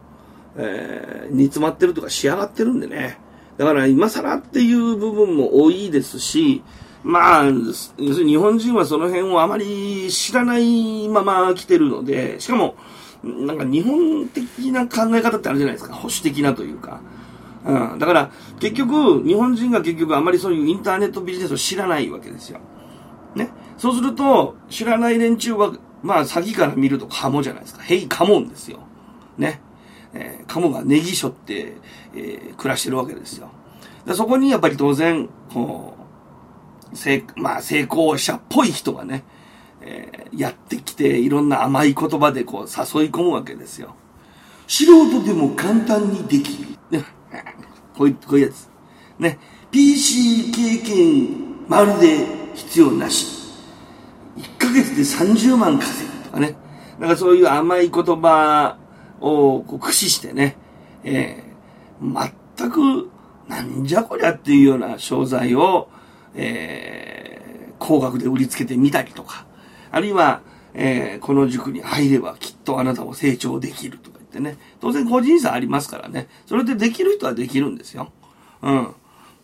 [0.58, 3.20] えー、煮詰まってるとか仕上がってるんでね。
[3.58, 6.64] だから今更っていう部分も多いですし、
[7.03, 12.76] まあ、要するに日本人はその辺をあまり知らないまま来てるので、しかも、
[13.24, 15.93] なんか日本的な考え方ってあるじゃないですか。
[15.93, 17.01] 保守的なというか。
[17.66, 17.99] うん。
[17.99, 22.59] だから、結局、日本人が結局あまりそういうインターネットビジネスを知らないわけですよ。
[23.36, 23.49] ね。
[23.78, 27.82] そうすると、知らない連中は、まあ、詐欺から見るとカモじゃないですか。
[27.82, 28.80] ヘイカモンですよ。
[29.38, 29.61] ね。
[30.13, 31.76] えー、カモがネギショって、
[32.16, 33.49] えー、暮らしてるわけですよ。
[34.05, 35.95] でそこにやっぱり当然、こ
[36.93, 39.24] う、成、まあ、成功者っぽい人がね、
[39.82, 43.95] えー、やってきて、いろんな甘い言葉でこう誘い込むわけですよ。
[44.68, 46.78] 素人でも簡単にできる。
[46.91, 47.05] ね、
[47.98, 48.70] こういう、こういうやつ。
[49.20, 49.39] ね。
[49.72, 53.28] PC 経験、まるで必要なし。
[54.38, 56.56] 1ヶ月で30万稼ぐとかね。
[57.00, 58.78] なんかそういう甘い言葉
[59.20, 60.58] をこう駆使してね、
[61.04, 63.10] えー、全く、
[63.48, 65.89] なんじゃこりゃっていうような商材を、
[66.36, 69.46] えー、高額で売りつけてみたりとか、
[69.91, 70.41] あるいは、
[70.74, 74.58] えー、この塾に入ればきっとあなたも成長できるとってね。
[74.82, 76.28] 当然個人差ありますからね。
[76.46, 78.12] それでできる人はできるんですよ。
[78.62, 78.96] うん。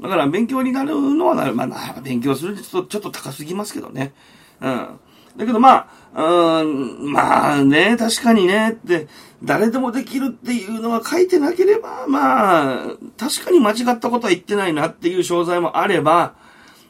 [0.02, 4.14] だから勉強になるのはなまあ、勉強するとちょっと高すぎますけどね。
[4.60, 5.00] うん。
[5.38, 9.08] だけどまあ、うん、まあね、確かにね、って、
[9.44, 12.88] 誰でもできるっていうのが書いてなければ、まあ、
[13.18, 16.36] 確かに間違ったことは言ってないなっていう商材もあれば、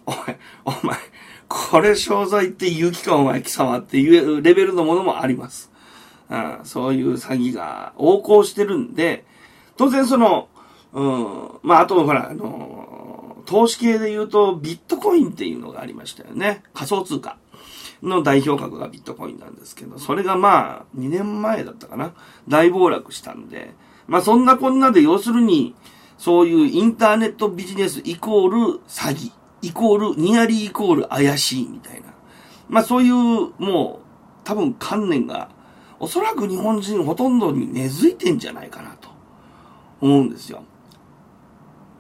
[0.05, 0.15] おい、
[0.65, 0.97] お前、
[1.47, 5.70] これ商材って言う気かお前貴様っていうレベルのものもあります。
[6.31, 9.25] うん、そういう詐欺が横行してるんで、
[9.75, 10.47] 当然その、
[10.93, 16.63] うん、まああとほら、あの、投資系で言うとビットコインっていうのがありましたよね。
[16.73, 17.37] 仮想通貨
[18.01, 22.13] の代表格がビットコインなんですけど、それがまあ2年前だったかな。
[22.47, 23.71] 大暴落したんで、
[24.07, 25.75] まあそんなこんなで要するに、
[26.17, 28.57] そういうインターネットビジネスイコール
[28.87, 29.31] 詐欺。
[29.63, 32.13] イコール、ニアリーイコール怪しいみたいな。
[32.69, 33.13] まあそういう、
[33.59, 34.05] もう、
[34.43, 35.49] 多分観念が、
[36.01, 39.09] おそらく日本人ほとんどに根付いてんじゃないかなと、
[40.01, 40.63] 思うんですよ。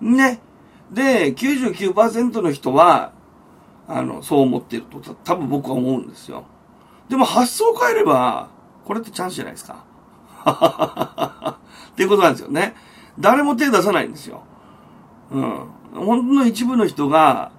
[0.01, 0.41] ね。
[0.89, 3.13] で、99%の人は、
[3.87, 6.45] あの、そう思ってると、多分僕は思うんですよ。
[7.09, 8.49] でも発想を変えれば、
[8.85, 9.85] これってチャンスじゃないですか。
[11.91, 12.75] っていうことなんですよね。
[13.19, 14.41] 誰も手出さないんですよ。
[15.29, 15.67] うん。
[15.93, 17.51] 本当の一部の人が、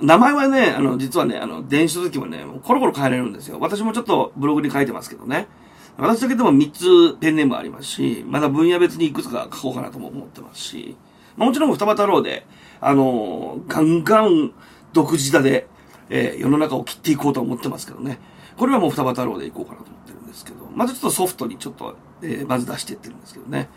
[0.00, 3.58] 名前はね、あの、実はね、あの、電子書籍もね、もコロコロ変えれるんですよ。
[3.60, 5.48] 私もちょっとブログに書いてますけどね。
[5.96, 10.96] 私だけでも3つペンネームありますし、まだ分野別にいくつか書こうかなとも思ってますし、
[11.36, 12.46] もちろん双葉太郎で、
[12.80, 14.52] あの、ガンガン
[14.92, 15.66] 独自だで、
[16.10, 18.18] えー、世の中を切っていこうと思ってますけどね。
[18.58, 23.68] これはもう双葉太郎でいこうかなと思ってるんですけど、まずちょっとソフトにちょっと、えー、まず出していってるんですけどね。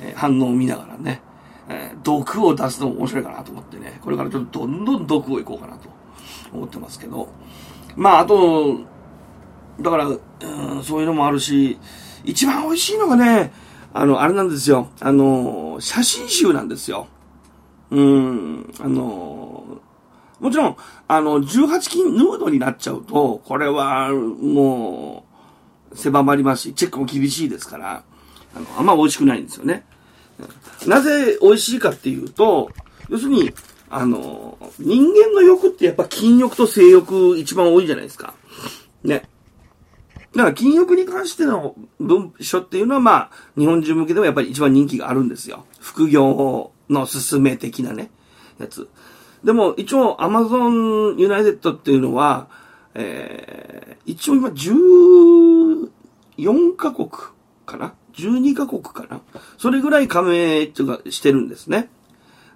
[0.00, 1.20] えー、反応を見ながらね、
[1.72, 5.88] えー、毒を出すのも面白いかなと思ってね、これからちょっとどんどん毒をいこうかなと
[6.52, 7.28] 思ってますけど、
[7.94, 8.80] まあ、あと、
[9.80, 11.78] だから、うん、そういうのもあるし、
[12.24, 13.52] 一番美味しいのがね、
[13.94, 14.88] あの、あれなんですよ。
[15.00, 17.06] あの、写真集なんですよ。
[17.90, 19.80] うん、あの、
[20.40, 25.24] もちろん、あの、18金ヌードになっちゃうと、これは、も
[25.92, 28.02] う、狭まりますし、チェックも厳しいですから、
[28.54, 29.84] あの、あんま美味しくないんですよね。
[30.86, 32.70] なぜ美味しいかっていうと、
[33.08, 33.52] 要するに、
[33.88, 38.34] あの、人間の欲ってやっぱ禁欲と性欲一番多いじゃないですか。
[39.02, 39.28] ね。
[40.34, 45.64] だから禁欲に関しての文書っていうのはまあ、日本人向けでもやっぱり一番人気があるんですよ。
[45.80, 48.10] 副業の勧め的なね、
[48.58, 48.88] やつ。
[49.42, 52.48] でも一応アマゾンユナイテッドっていうのは、
[52.94, 57.08] えー、一応今14カ国
[57.66, 59.20] かな ?12 カ国かな
[59.58, 61.88] それぐらい加盟とかしてるんですね。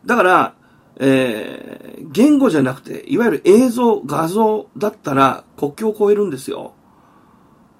[0.07, 0.55] だから、
[0.97, 6.75] えー、言語じゃなくて、いわゆる映像、画像だったら国境を越えるんですよ。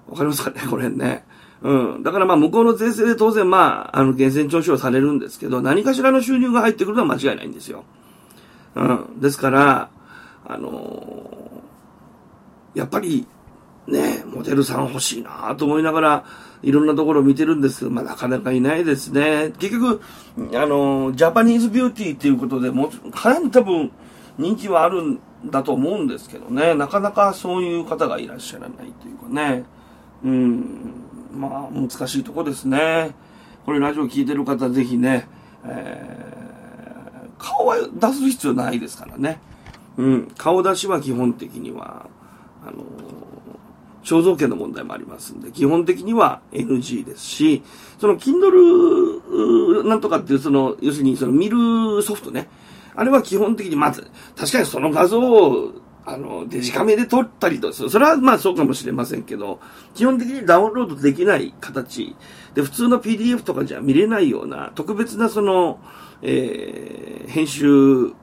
[0.07, 1.25] わかりますかねこれね。
[1.61, 2.03] うん。
[2.03, 7.85] だからまあ向こうの税制で当然まあ、あの、源泉徴収をされるんですけど、何かしらの収入が入ってくるのは間違いないんですよ。
[8.75, 9.19] うん。
[9.19, 9.89] ですから、
[10.45, 13.25] あのー、やっぱり、
[13.87, 16.25] ね、モデルさん欲しいなと思いながら、
[16.65, 19.53] いろんなところを見てるんですけど、まあなかなかいないですね。
[19.59, 20.01] 結局、
[20.55, 23.91] あの、ジャパニーズビューティーっていうことでもう、かなり多分
[24.39, 29.63] 人気はあるんだと思うんですけどね、なかなかそういう方がいらっしゃらないというかね。
[30.23, 30.93] うん、
[31.33, 33.13] まあ難しいとこですね。
[33.63, 35.27] これラジオ聞いてる方ぜひね、
[35.65, 39.39] えー、顔は出す必要ないですからね。
[39.97, 42.07] うん、顔出しは基本的には、
[42.65, 42.83] あの
[44.05, 47.63] 肖像権の問題もありますんで、基本的には NG ですし、
[47.99, 52.47] その Kindle なんとかっていう、その、要するにその見るソフトね、
[52.95, 55.73] あれは基本的にまず、確かにその画像を
[56.07, 59.59] あの、デジカメで撮ったりとする、それはまあそうかもしれませんけど、
[59.95, 62.15] 基本的にダウンロードできない形。
[62.53, 65.79] で、普通の PDF とかじゃ見れないような、特別なその、
[66.21, 68.13] えー、編集、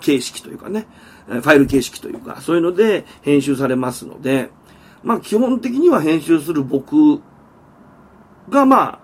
[0.00, 0.86] 形式というかね、
[1.30, 4.50] ファイル形式というか、そういうので編集されますので、
[5.02, 7.20] まあ基本的には編集する僕
[8.48, 9.00] がま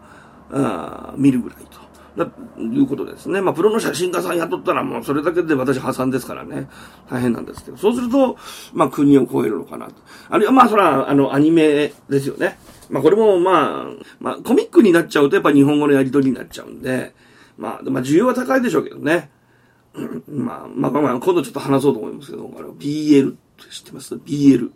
[0.50, 1.76] あ、あ見るぐらいと。
[2.16, 2.24] だ
[2.58, 3.42] いうことですね。
[3.42, 6.68] まあ、プロの写真家さん雇ったらもうそれだけで私破産ですからね。
[7.10, 7.76] 大変なんですけど。
[7.76, 8.38] そうすると、
[8.72, 9.94] まあ、国を超えるのかなと。
[10.30, 12.58] あるいはまあ、そら、あの、アニメですよね。
[12.88, 17.14] まあ、これもまあ、まあ、コミックになっちゃうとやっぱ日本語のやり取りになっちゃうんで、
[17.58, 19.30] まあ、まあ、需要は高いでしょうけどね。
[20.28, 24.70] まあ、まあ、まあ、今度ちょっと話そうと思いますけど、あの、BL って知ってます ?BL。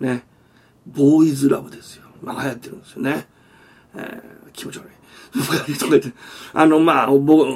[0.00, 0.24] ね。
[0.86, 2.04] ボーイズラブですよ。
[2.22, 3.26] まあ、流行ってるんですよね。
[3.94, 4.98] えー、気持ち悪い。
[5.32, 6.12] とか言って、
[6.54, 7.46] あの、まあ、僕、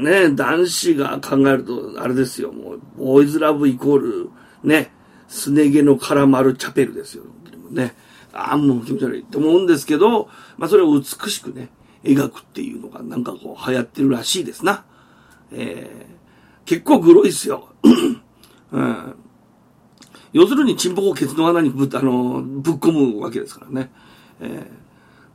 [0.00, 4.30] ね、男子が考えると、あれですよ、もう、ボーイズラブイコール、
[4.62, 4.90] ね、
[5.28, 7.24] すね毛の絡まるチャペルですよ。
[7.70, 7.94] ね。
[8.32, 11.70] ああ、もう気持ち悪いって思うんですけど、まあ、それを美しくね、
[12.04, 14.84] 描くっていうのが、なんかこう、流行ってるらしいですな。
[15.52, 16.15] えー、
[16.66, 17.68] 結構グロいっすよ。
[18.72, 19.14] うん。
[20.32, 23.90] 要するに、チンポコケツの穴にぶあの、ぶっ込むわけですからね。
[24.40, 24.86] えー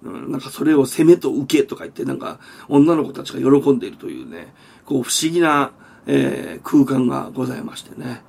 [0.03, 4.53] うん、なんかそれを攻めと受けとか言って、なんか女の子たちが喜んでいるというね、
[4.85, 5.71] こう不思議な、
[6.07, 8.21] えー、空間がございましてね。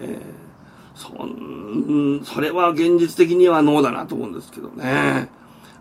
[0.00, 5.28] えー、そん、それは現実的にはノーだなと思うんですけどね。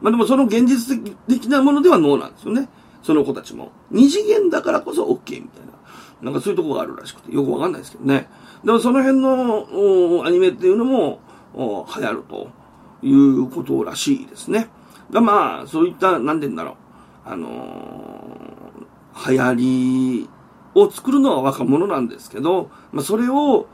[0.01, 2.69] まあでもその現実的なものではノーなんですよね。
[3.01, 3.71] その子たちも。
[3.89, 5.70] 二次元だからこそ OK みたいな。
[6.21, 8.27] なんかそういうとこがあるらしくて、よくわかんないですけどね。
[8.63, 11.19] でもその辺のアニメっていうのも
[11.55, 12.47] 流行ると
[13.01, 14.69] いうことらしいですね。
[15.11, 16.75] がまあ、そういった、なんて言うんだろう、
[17.25, 19.53] あのー、流行
[20.23, 20.29] り
[20.73, 23.67] を作るのは若者なんですけど、まあ、それを、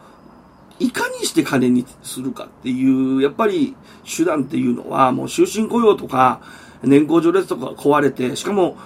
[0.79, 3.75] いかにして金にするかっていう、やっぱり
[4.05, 6.41] 手段っていうのは、もう終身雇用とか、
[6.83, 8.77] 年功序列とか壊れて、しかも、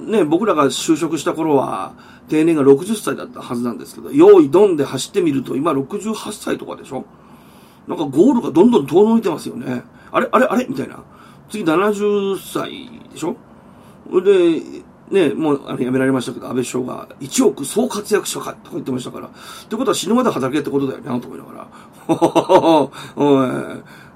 [0.00, 1.92] ね、僕らが就職した頃は、
[2.28, 7.04] 定年が60歳だったはずなんですけど、用意ドンで走ってみると、今68歳とかでしょ？
[7.86, 9.82] なんかゴールがどんどん遠のいてますよね。
[10.12, 10.66] あれあれあれ？
[10.68, 11.02] みたいな。
[11.50, 13.34] 次70歳でしょ？
[14.22, 14.62] で、
[15.10, 19.26] ね、もう、あの、辞められましたけど、安倍首相が、1億総活躍者か、とか言ってましたから。
[19.28, 19.30] っ
[19.66, 21.68] てことは死ぬまで働けってことだよな、と思いながら。
[23.16, 23.48] おい、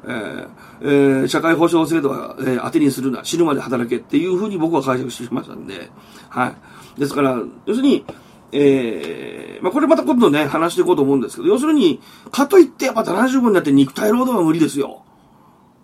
[0.04, 0.48] えー
[0.82, 5.90] えー、社会保障制度は、えー、当てにするな、死ぬまで働けっていうふうに僕は解釈しましたんで、
[6.28, 6.54] はい。
[6.98, 8.04] ですから、要するに、
[8.52, 15.02] えー、まあ、これまた今度ね、話していこうと思うんですけど、要するに、かといってやっぱ75になって肉体労働は無理ですよ。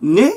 [0.03, 0.33] ね？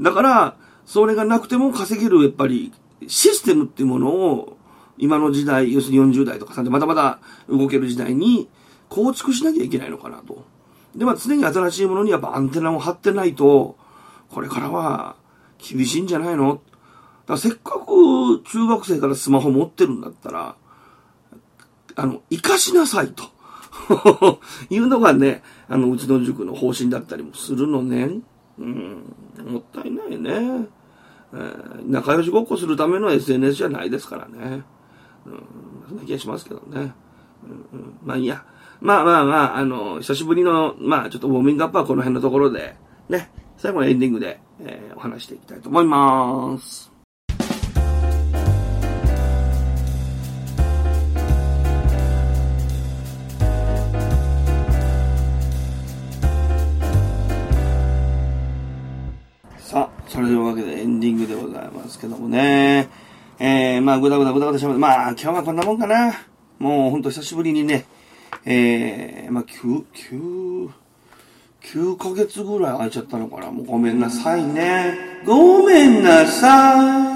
[0.00, 2.72] だから、それがなくても稼げる、やっぱり、
[3.06, 4.56] システムっていうものを、
[4.96, 8.48] 今の時代、要するに40代とか30まだまだ動ける時代に
[8.88, 10.44] 構築しなきゃいけないのかなと。
[10.94, 13.76] で、まあ常に新しいものにやっぱアンテナを張ってないと、
[14.30, 15.16] これからは
[15.58, 16.60] 厳しいんじゃないの？
[17.26, 20.56] だせっかく中学生からスマホ持ってるんだったら、
[21.96, 23.24] あの、活かしなさいと。
[24.70, 28.20] いうのがね、あの、うちの塾の方針だったりもするのね。
[28.58, 29.04] うん、
[29.46, 30.68] もったいないね。
[31.32, 34.62] えー、仲良しごっこするための SNS じゃないですからね。
[35.26, 35.42] うん、
[35.88, 36.94] そんな気がしますけどね。
[37.72, 38.44] うん、まあいいや。
[38.80, 42.76] まあまあまあ、あの、久しぶりの、まあちょっとウォーミングアップはこの辺のところで、
[43.08, 46.93] ね、最後のエンディングで、えー、お話していきたいと思います。
[60.14, 62.88] それというわけでエンディングでございますけどもね。
[63.40, 66.14] えー、まあ、ぐだぐだぐだぐだしゃべまあ、今日はこんなもんかな。
[66.60, 67.84] もう、ほんと久しぶりにね、
[68.44, 70.70] えー、まあ、9、9、
[71.62, 73.50] 9ヶ月ぐらい空いちゃったのかな。
[73.50, 74.96] もうごめんなさいね。
[75.26, 77.12] ごめんなさ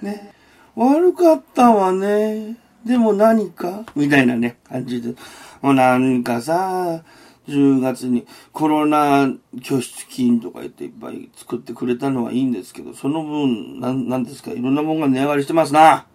[0.00, 0.04] い。
[0.06, 0.32] ね。
[0.76, 2.54] 悪かったわね。
[2.86, 3.82] でも何か？
[3.96, 5.16] みたいなね、感じで。
[5.62, 7.02] もうなんかさ、
[7.48, 9.28] 10月にコロナ
[9.62, 16.06] 拠出金とか言っていっぱい作ってくれたのはいいんですけど、その分、なん、なんですか、いろんなもんが値上がりしてますな。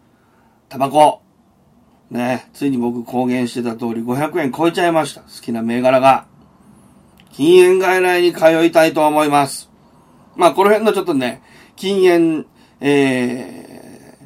[0.70, 1.22] タバコ。
[2.10, 5.22] ね、ついに僕公言してた通り500円超えちゃいました。
[5.22, 6.28] 好きな銘柄が。
[7.32, 9.70] 禁煙外来に通いたいと思います。
[10.36, 11.42] まあ、この辺のちょっとね、
[11.76, 12.48] 禁煙、
[12.80, 14.18] え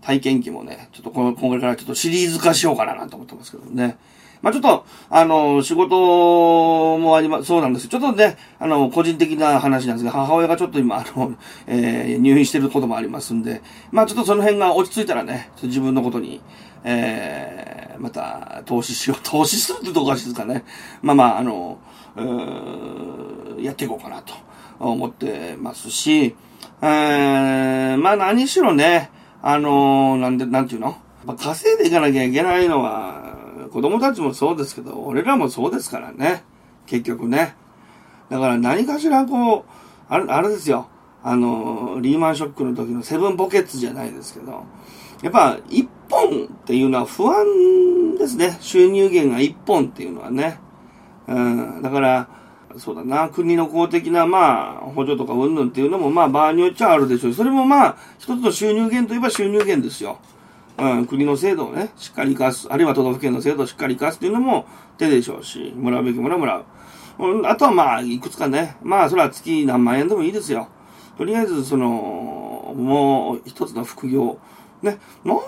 [0.00, 3.98] ー、体験記もね、ちょっとこの、これからちょっとシリーズ化しようかななんて思ってますけどね。
[4.42, 11.34] まあ、ちょっと、あの、仕事もありま、そうなんですちょっとね、あの、個人的な話なんですが、母親がちょっと今、あの、
[11.66, 16.40] えー、入院してることもありますんで、まあ、ちょっとその辺が落ち着いたらね、自分のことに、
[16.84, 19.20] えー、また、投資しよう。
[19.22, 20.64] 投資するってどうかしですかね。
[21.02, 21.78] まあまあ、あの、
[23.60, 24.34] やっていこうかなと
[24.78, 26.34] 思ってますし、
[26.82, 29.10] えー、まあ何しろね、
[29.42, 30.96] あのなんで、なんていうの？
[31.34, 33.15] 稼いでいかなきゃいけないのは、
[33.68, 36.44] 子供たちもそうですけど、俺らもそうですからね。
[36.86, 37.54] 結局ね。
[38.30, 39.64] だから何かしらこう、
[40.08, 40.88] あれ、あれですよ。
[41.22, 44.64] あの、リーマンショックの時のセブンポケッツじゃないですけど、
[45.22, 48.56] やっぱ一本っていうのは不安ですね。
[48.60, 50.60] 収入源が一本っていうのはね。
[51.26, 52.28] うん、だから、
[52.78, 57.32] そうだな、国の公的な、まあ、補助とかうんぬんっていうのも、まあ、場合によっちゃあるでしょう。
[57.32, 60.18] それもまあ、一つの収入源といえば収入源ですよ。
[60.78, 64.66] うん、国の制度をね、しっかり活かす、あるいは都道府県の制度をしっかり活かすっていうのも
[64.98, 66.64] 手でしょうし、もらうべきものはもらう。
[67.18, 70.68] うん、あとはまあ、いくつかね、まあ、それは月何万円でもいいですよ。
[71.16, 74.38] とりあえず、その、もう一つの副業。
[74.82, 75.38] ね、なん、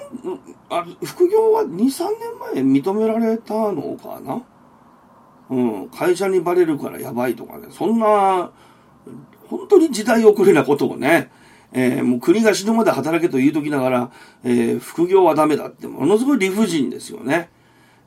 [0.70, 4.43] あ副業は2、3年前認められたのかな？
[5.51, 8.51] うん、会社にバレるからやばいとかね、そんな、
[9.49, 11.31] 本当に時代遅れなことをね、
[11.72, 14.10] えー、もう国が死ぬまで働けと言うときながら、
[14.44, 17.50] えー、副業はダメだって、ものすごい理不尽ですよね。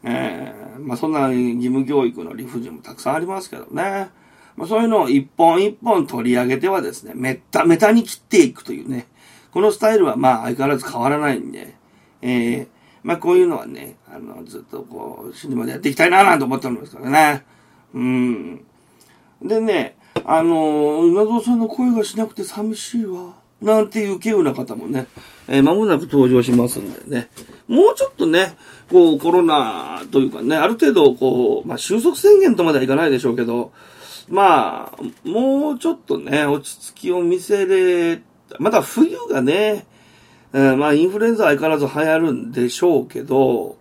[0.04, 4.10] えー、まあそんな義務教育の理不尽もたくさんありますけどね。
[4.56, 9.08] まあそういうのを一本一本取り上げてはですね、めっためたに切っていくというね。
[9.52, 11.76] このスタイルはまあ相変わらず変わらないんで、
[12.22, 12.68] えー、
[13.04, 17.46] まあこういうのはね、あの、ずっとこう、死ぬまでやっていきたいななんて思ってるんですからね。
[17.94, 18.66] うん。
[19.42, 23.41] でね、あの、稲造さんの声がしなくて寂しいわ。
[23.62, 25.08] なんていう稀有な方もね、
[25.48, 27.30] えー、間もなく登場しますんでね。
[27.68, 28.56] もうちょっとね、
[28.90, 33.72] こう、コロナというかね、ある程度、こう、まあ、収束宣言とまではいかないでしょうけど、
[34.28, 38.22] まあ、もうちょっとね、落ち着きを見せれ、
[38.60, 39.86] まだ冬がね、
[40.54, 43.78] えー、まあ、インフルエンザは相変わらず流行るんでしょうけど、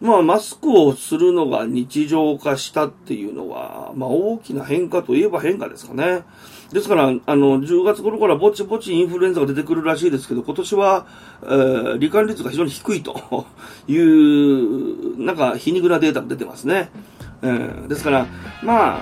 [0.00, 6.24] まあ、マスクをするのが日常化したっていうのは、まあ、大きな変化といえば変化ですかね。
[6.72, 11.06] ですから、あの、10月頃からぼちぼちインフルエンザが出てくるらしいですけど、今年は、
[11.42, 13.46] えー、罹患率が非常に低いと
[13.88, 16.90] いう、なんか皮肉なデータが出てますね。
[17.42, 18.26] えーですから、
[18.62, 19.00] まあ、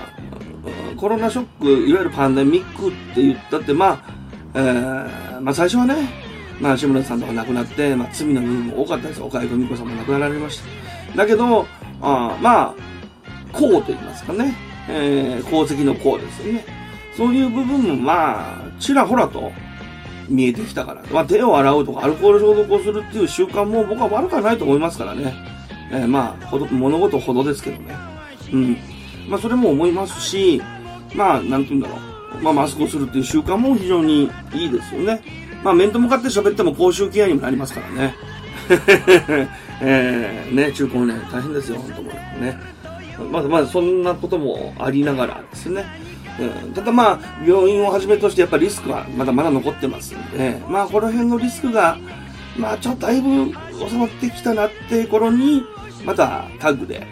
[0.97, 4.13] コロナショック、いわゆるパンデミックって言ったって、まあ、
[4.53, 5.95] えーまあ最初はね、
[6.59, 9.27] まあ志村さんとか亡くなって、まあ罪の部分も多かったですよ。
[9.27, 10.61] 岡井久美子さんも亡くなられまし
[11.11, 11.17] た。
[11.17, 11.65] だけど、
[12.01, 12.75] あまあ、
[13.57, 14.55] 功と言いますかね、
[14.89, 16.80] えー功績の功ですよね。
[17.15, 19.51] そういう部分もまあ、ちらほらと
[20.29, 21.03] 見えてきたから。
[21.11, 25.33] まあ手を洗うとかアルコール消毒をするっていう習慣も僕は悪くはないと思いますからね。
[25.91, 27.95] えーまあ、ほど、物事ほどですけどね。
[28.53, 28.77] うん。
[29.27, 30.61] まあそれも思いますし、
[31.13, 31.97] まあ、なんて言うんだろ
[32.39, 32.41] う。
[32.41, 35.21] まあマスクをするっていう習慣も非常にいいですよね。
[35.63, 38.15] まあ面と向かって喋っても公衆ケアにもなりますからね。
[39.83, 42.09] えー、ね、中高年大変ですよ、本当も
[42.39, 42.57] ね。
[43.31, 45.85] まだまだそんなこともありながらですね。
[46.39, 51.97] うん、ただまあ、病院をはじめとしてやっぱりリスクはまだまだ残ってますんで、まあこの辺のリスクが、
[52.57, 53.53] まあちょっとだいぶ
[53.89, 55.63] 収まってきたなって頃に、
[56.05, 57.05] またタッグで、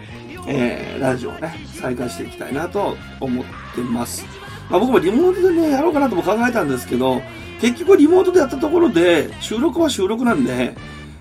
[0.47, 3.45] えー、ラジオをね、再開していきたいなと思っ
[3.75, 4.25] てます。
[4.69, 7.21] まあ僕もリモートでね、やろうかなとも考えたんですけど、
[7.61, 10.75] 結局リモートでやったところで、収録は収録なんで、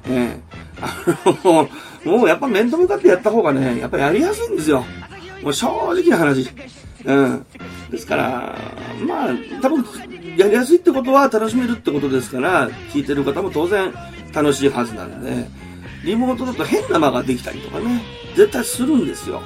[0.07, 0.95] えーあ
[1.45, 1.69] の、
[2.05, 4.85] もうやっぱ面と向かってやった方がね、やっぱやりやすいんですよ。
[5.43, 6.49] もう正直な話。
[7.05, 7.47] うん。
[7.91, 8.59] ですから、
[9.07, 9.85] まあ、多分、
[10.37, 13.93] やりやすいってことは楽しめるってことですから、聞いてる方も当然
[14.33, 15.47] 楽しいはずなんで、
[16.05, 18.03] リモートだと変な間ができたりとかね、
[18.37, 19.43] 絶対するんですよ。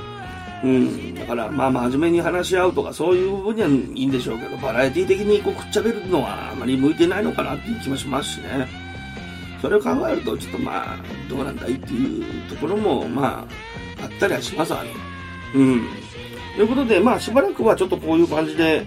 [0.64, 1.14] うん。
[1.14, 8.68] だから、まあ、真面目に話し合うとか、そういう部分にはいいんでしょうけど、バラエティ的にこう、くっちゃべるのはあまり向いてないのかなっていう気もしますしね。
[9.60, 10.96] それを考えると、ちょっとまあ、
[11.28, 13.46] どうなんだいっていうところも、ま
[14.00, 14.90] あ、あったりはしますわね。
[15.54, 15.86] うん。
[16.56, 18.84] ということで、まあ、しばらくはちょっとこういう感じで、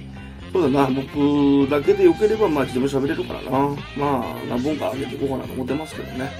[0.53, 3.49] そうだな、僕だけでよければ、まあ、いつでも喋れるからな。
[3.51, 6.32] まあ、何本か上げていこうかなと思ってますけどね。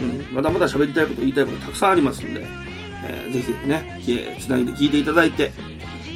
[0.00, 0.34] うん。
[0.34, 2.46] まだまだ喋りたいこと、言いたいことたくさんありますんで、
[3.08, 5.52] えーぜひぜひね、えーつないで聞いていただいて、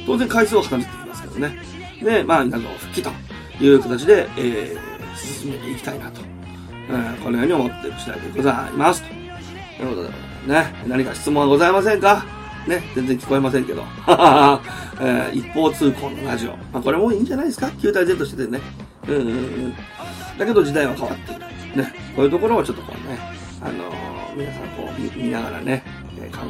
[0.05, 1.57] 当然回数を重ねていきますけどね。
[2.03, 3.09] で、まあ、なんか復帰と
[3.61, 6.21] いう形で、えー進めていきたいなと。
[6.89, 9.03] えーこのように思っている次第でございます。
[9.77, 10.03] ということ
[10.47, 12.23] で、ね、何か質問はございませんか？
[12.67, 13.83] ね、全然聞こえませんけど。
[14.99, 16.51] えー一方通行のラジオ。
[16.71, 17.69] まあ、これもいいんじゃないですか？
[17.81, 18.59] 球体 Z しててね。
[19.07, 19.73] うんうんうん。
[20.37, 21.83] だけど時代は変わっている。
[21.83, 23.17] ね、こういうところをちょっとこうね、
[23.61, 25.83] あのー皆さんこう見ながらね、
[26.17, 26.45] えー考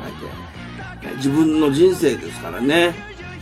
[1.03, 2.93] えて、自分の人生ですからね。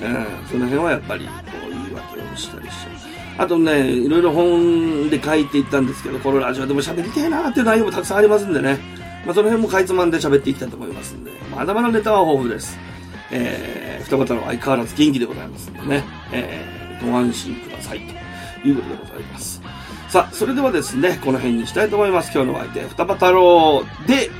[0.01, 1.31] うん、その辺はやっぱり、こ
[1.67, 2.91] う、言い訳をしたりして。
[3.37, 8.77] あとね、いろいろ本で書いていったんですけど、このラジオでも喋りたいなーっていう内容もたくさんありますんでね。
[9.29, 12.75] まあ、その辺もかいつまんで喋っていきたいと思いますんで、まだまだネタは豊富です。
[13.29, 17.99] えー、二方の相変わらず元気でございますんでね、えー、ご安心ください
[18.63, 19.61] ということでございます。
[20.07, 22.31] さあ、それではですね、この辺にしたいと思います。
[22.33, 24.31] 今日のお相手、二葉太郎で、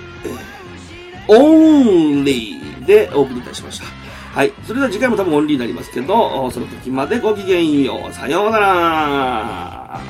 [1.28, 3.86] えー、オンリーでお送りいたしました。
[4.34, 4.52] はい。
[4.66, 8.12] それでは次回も多分オンリーになりますけど、その時までごきげんよう。
[8.12, 10.02] さようなら。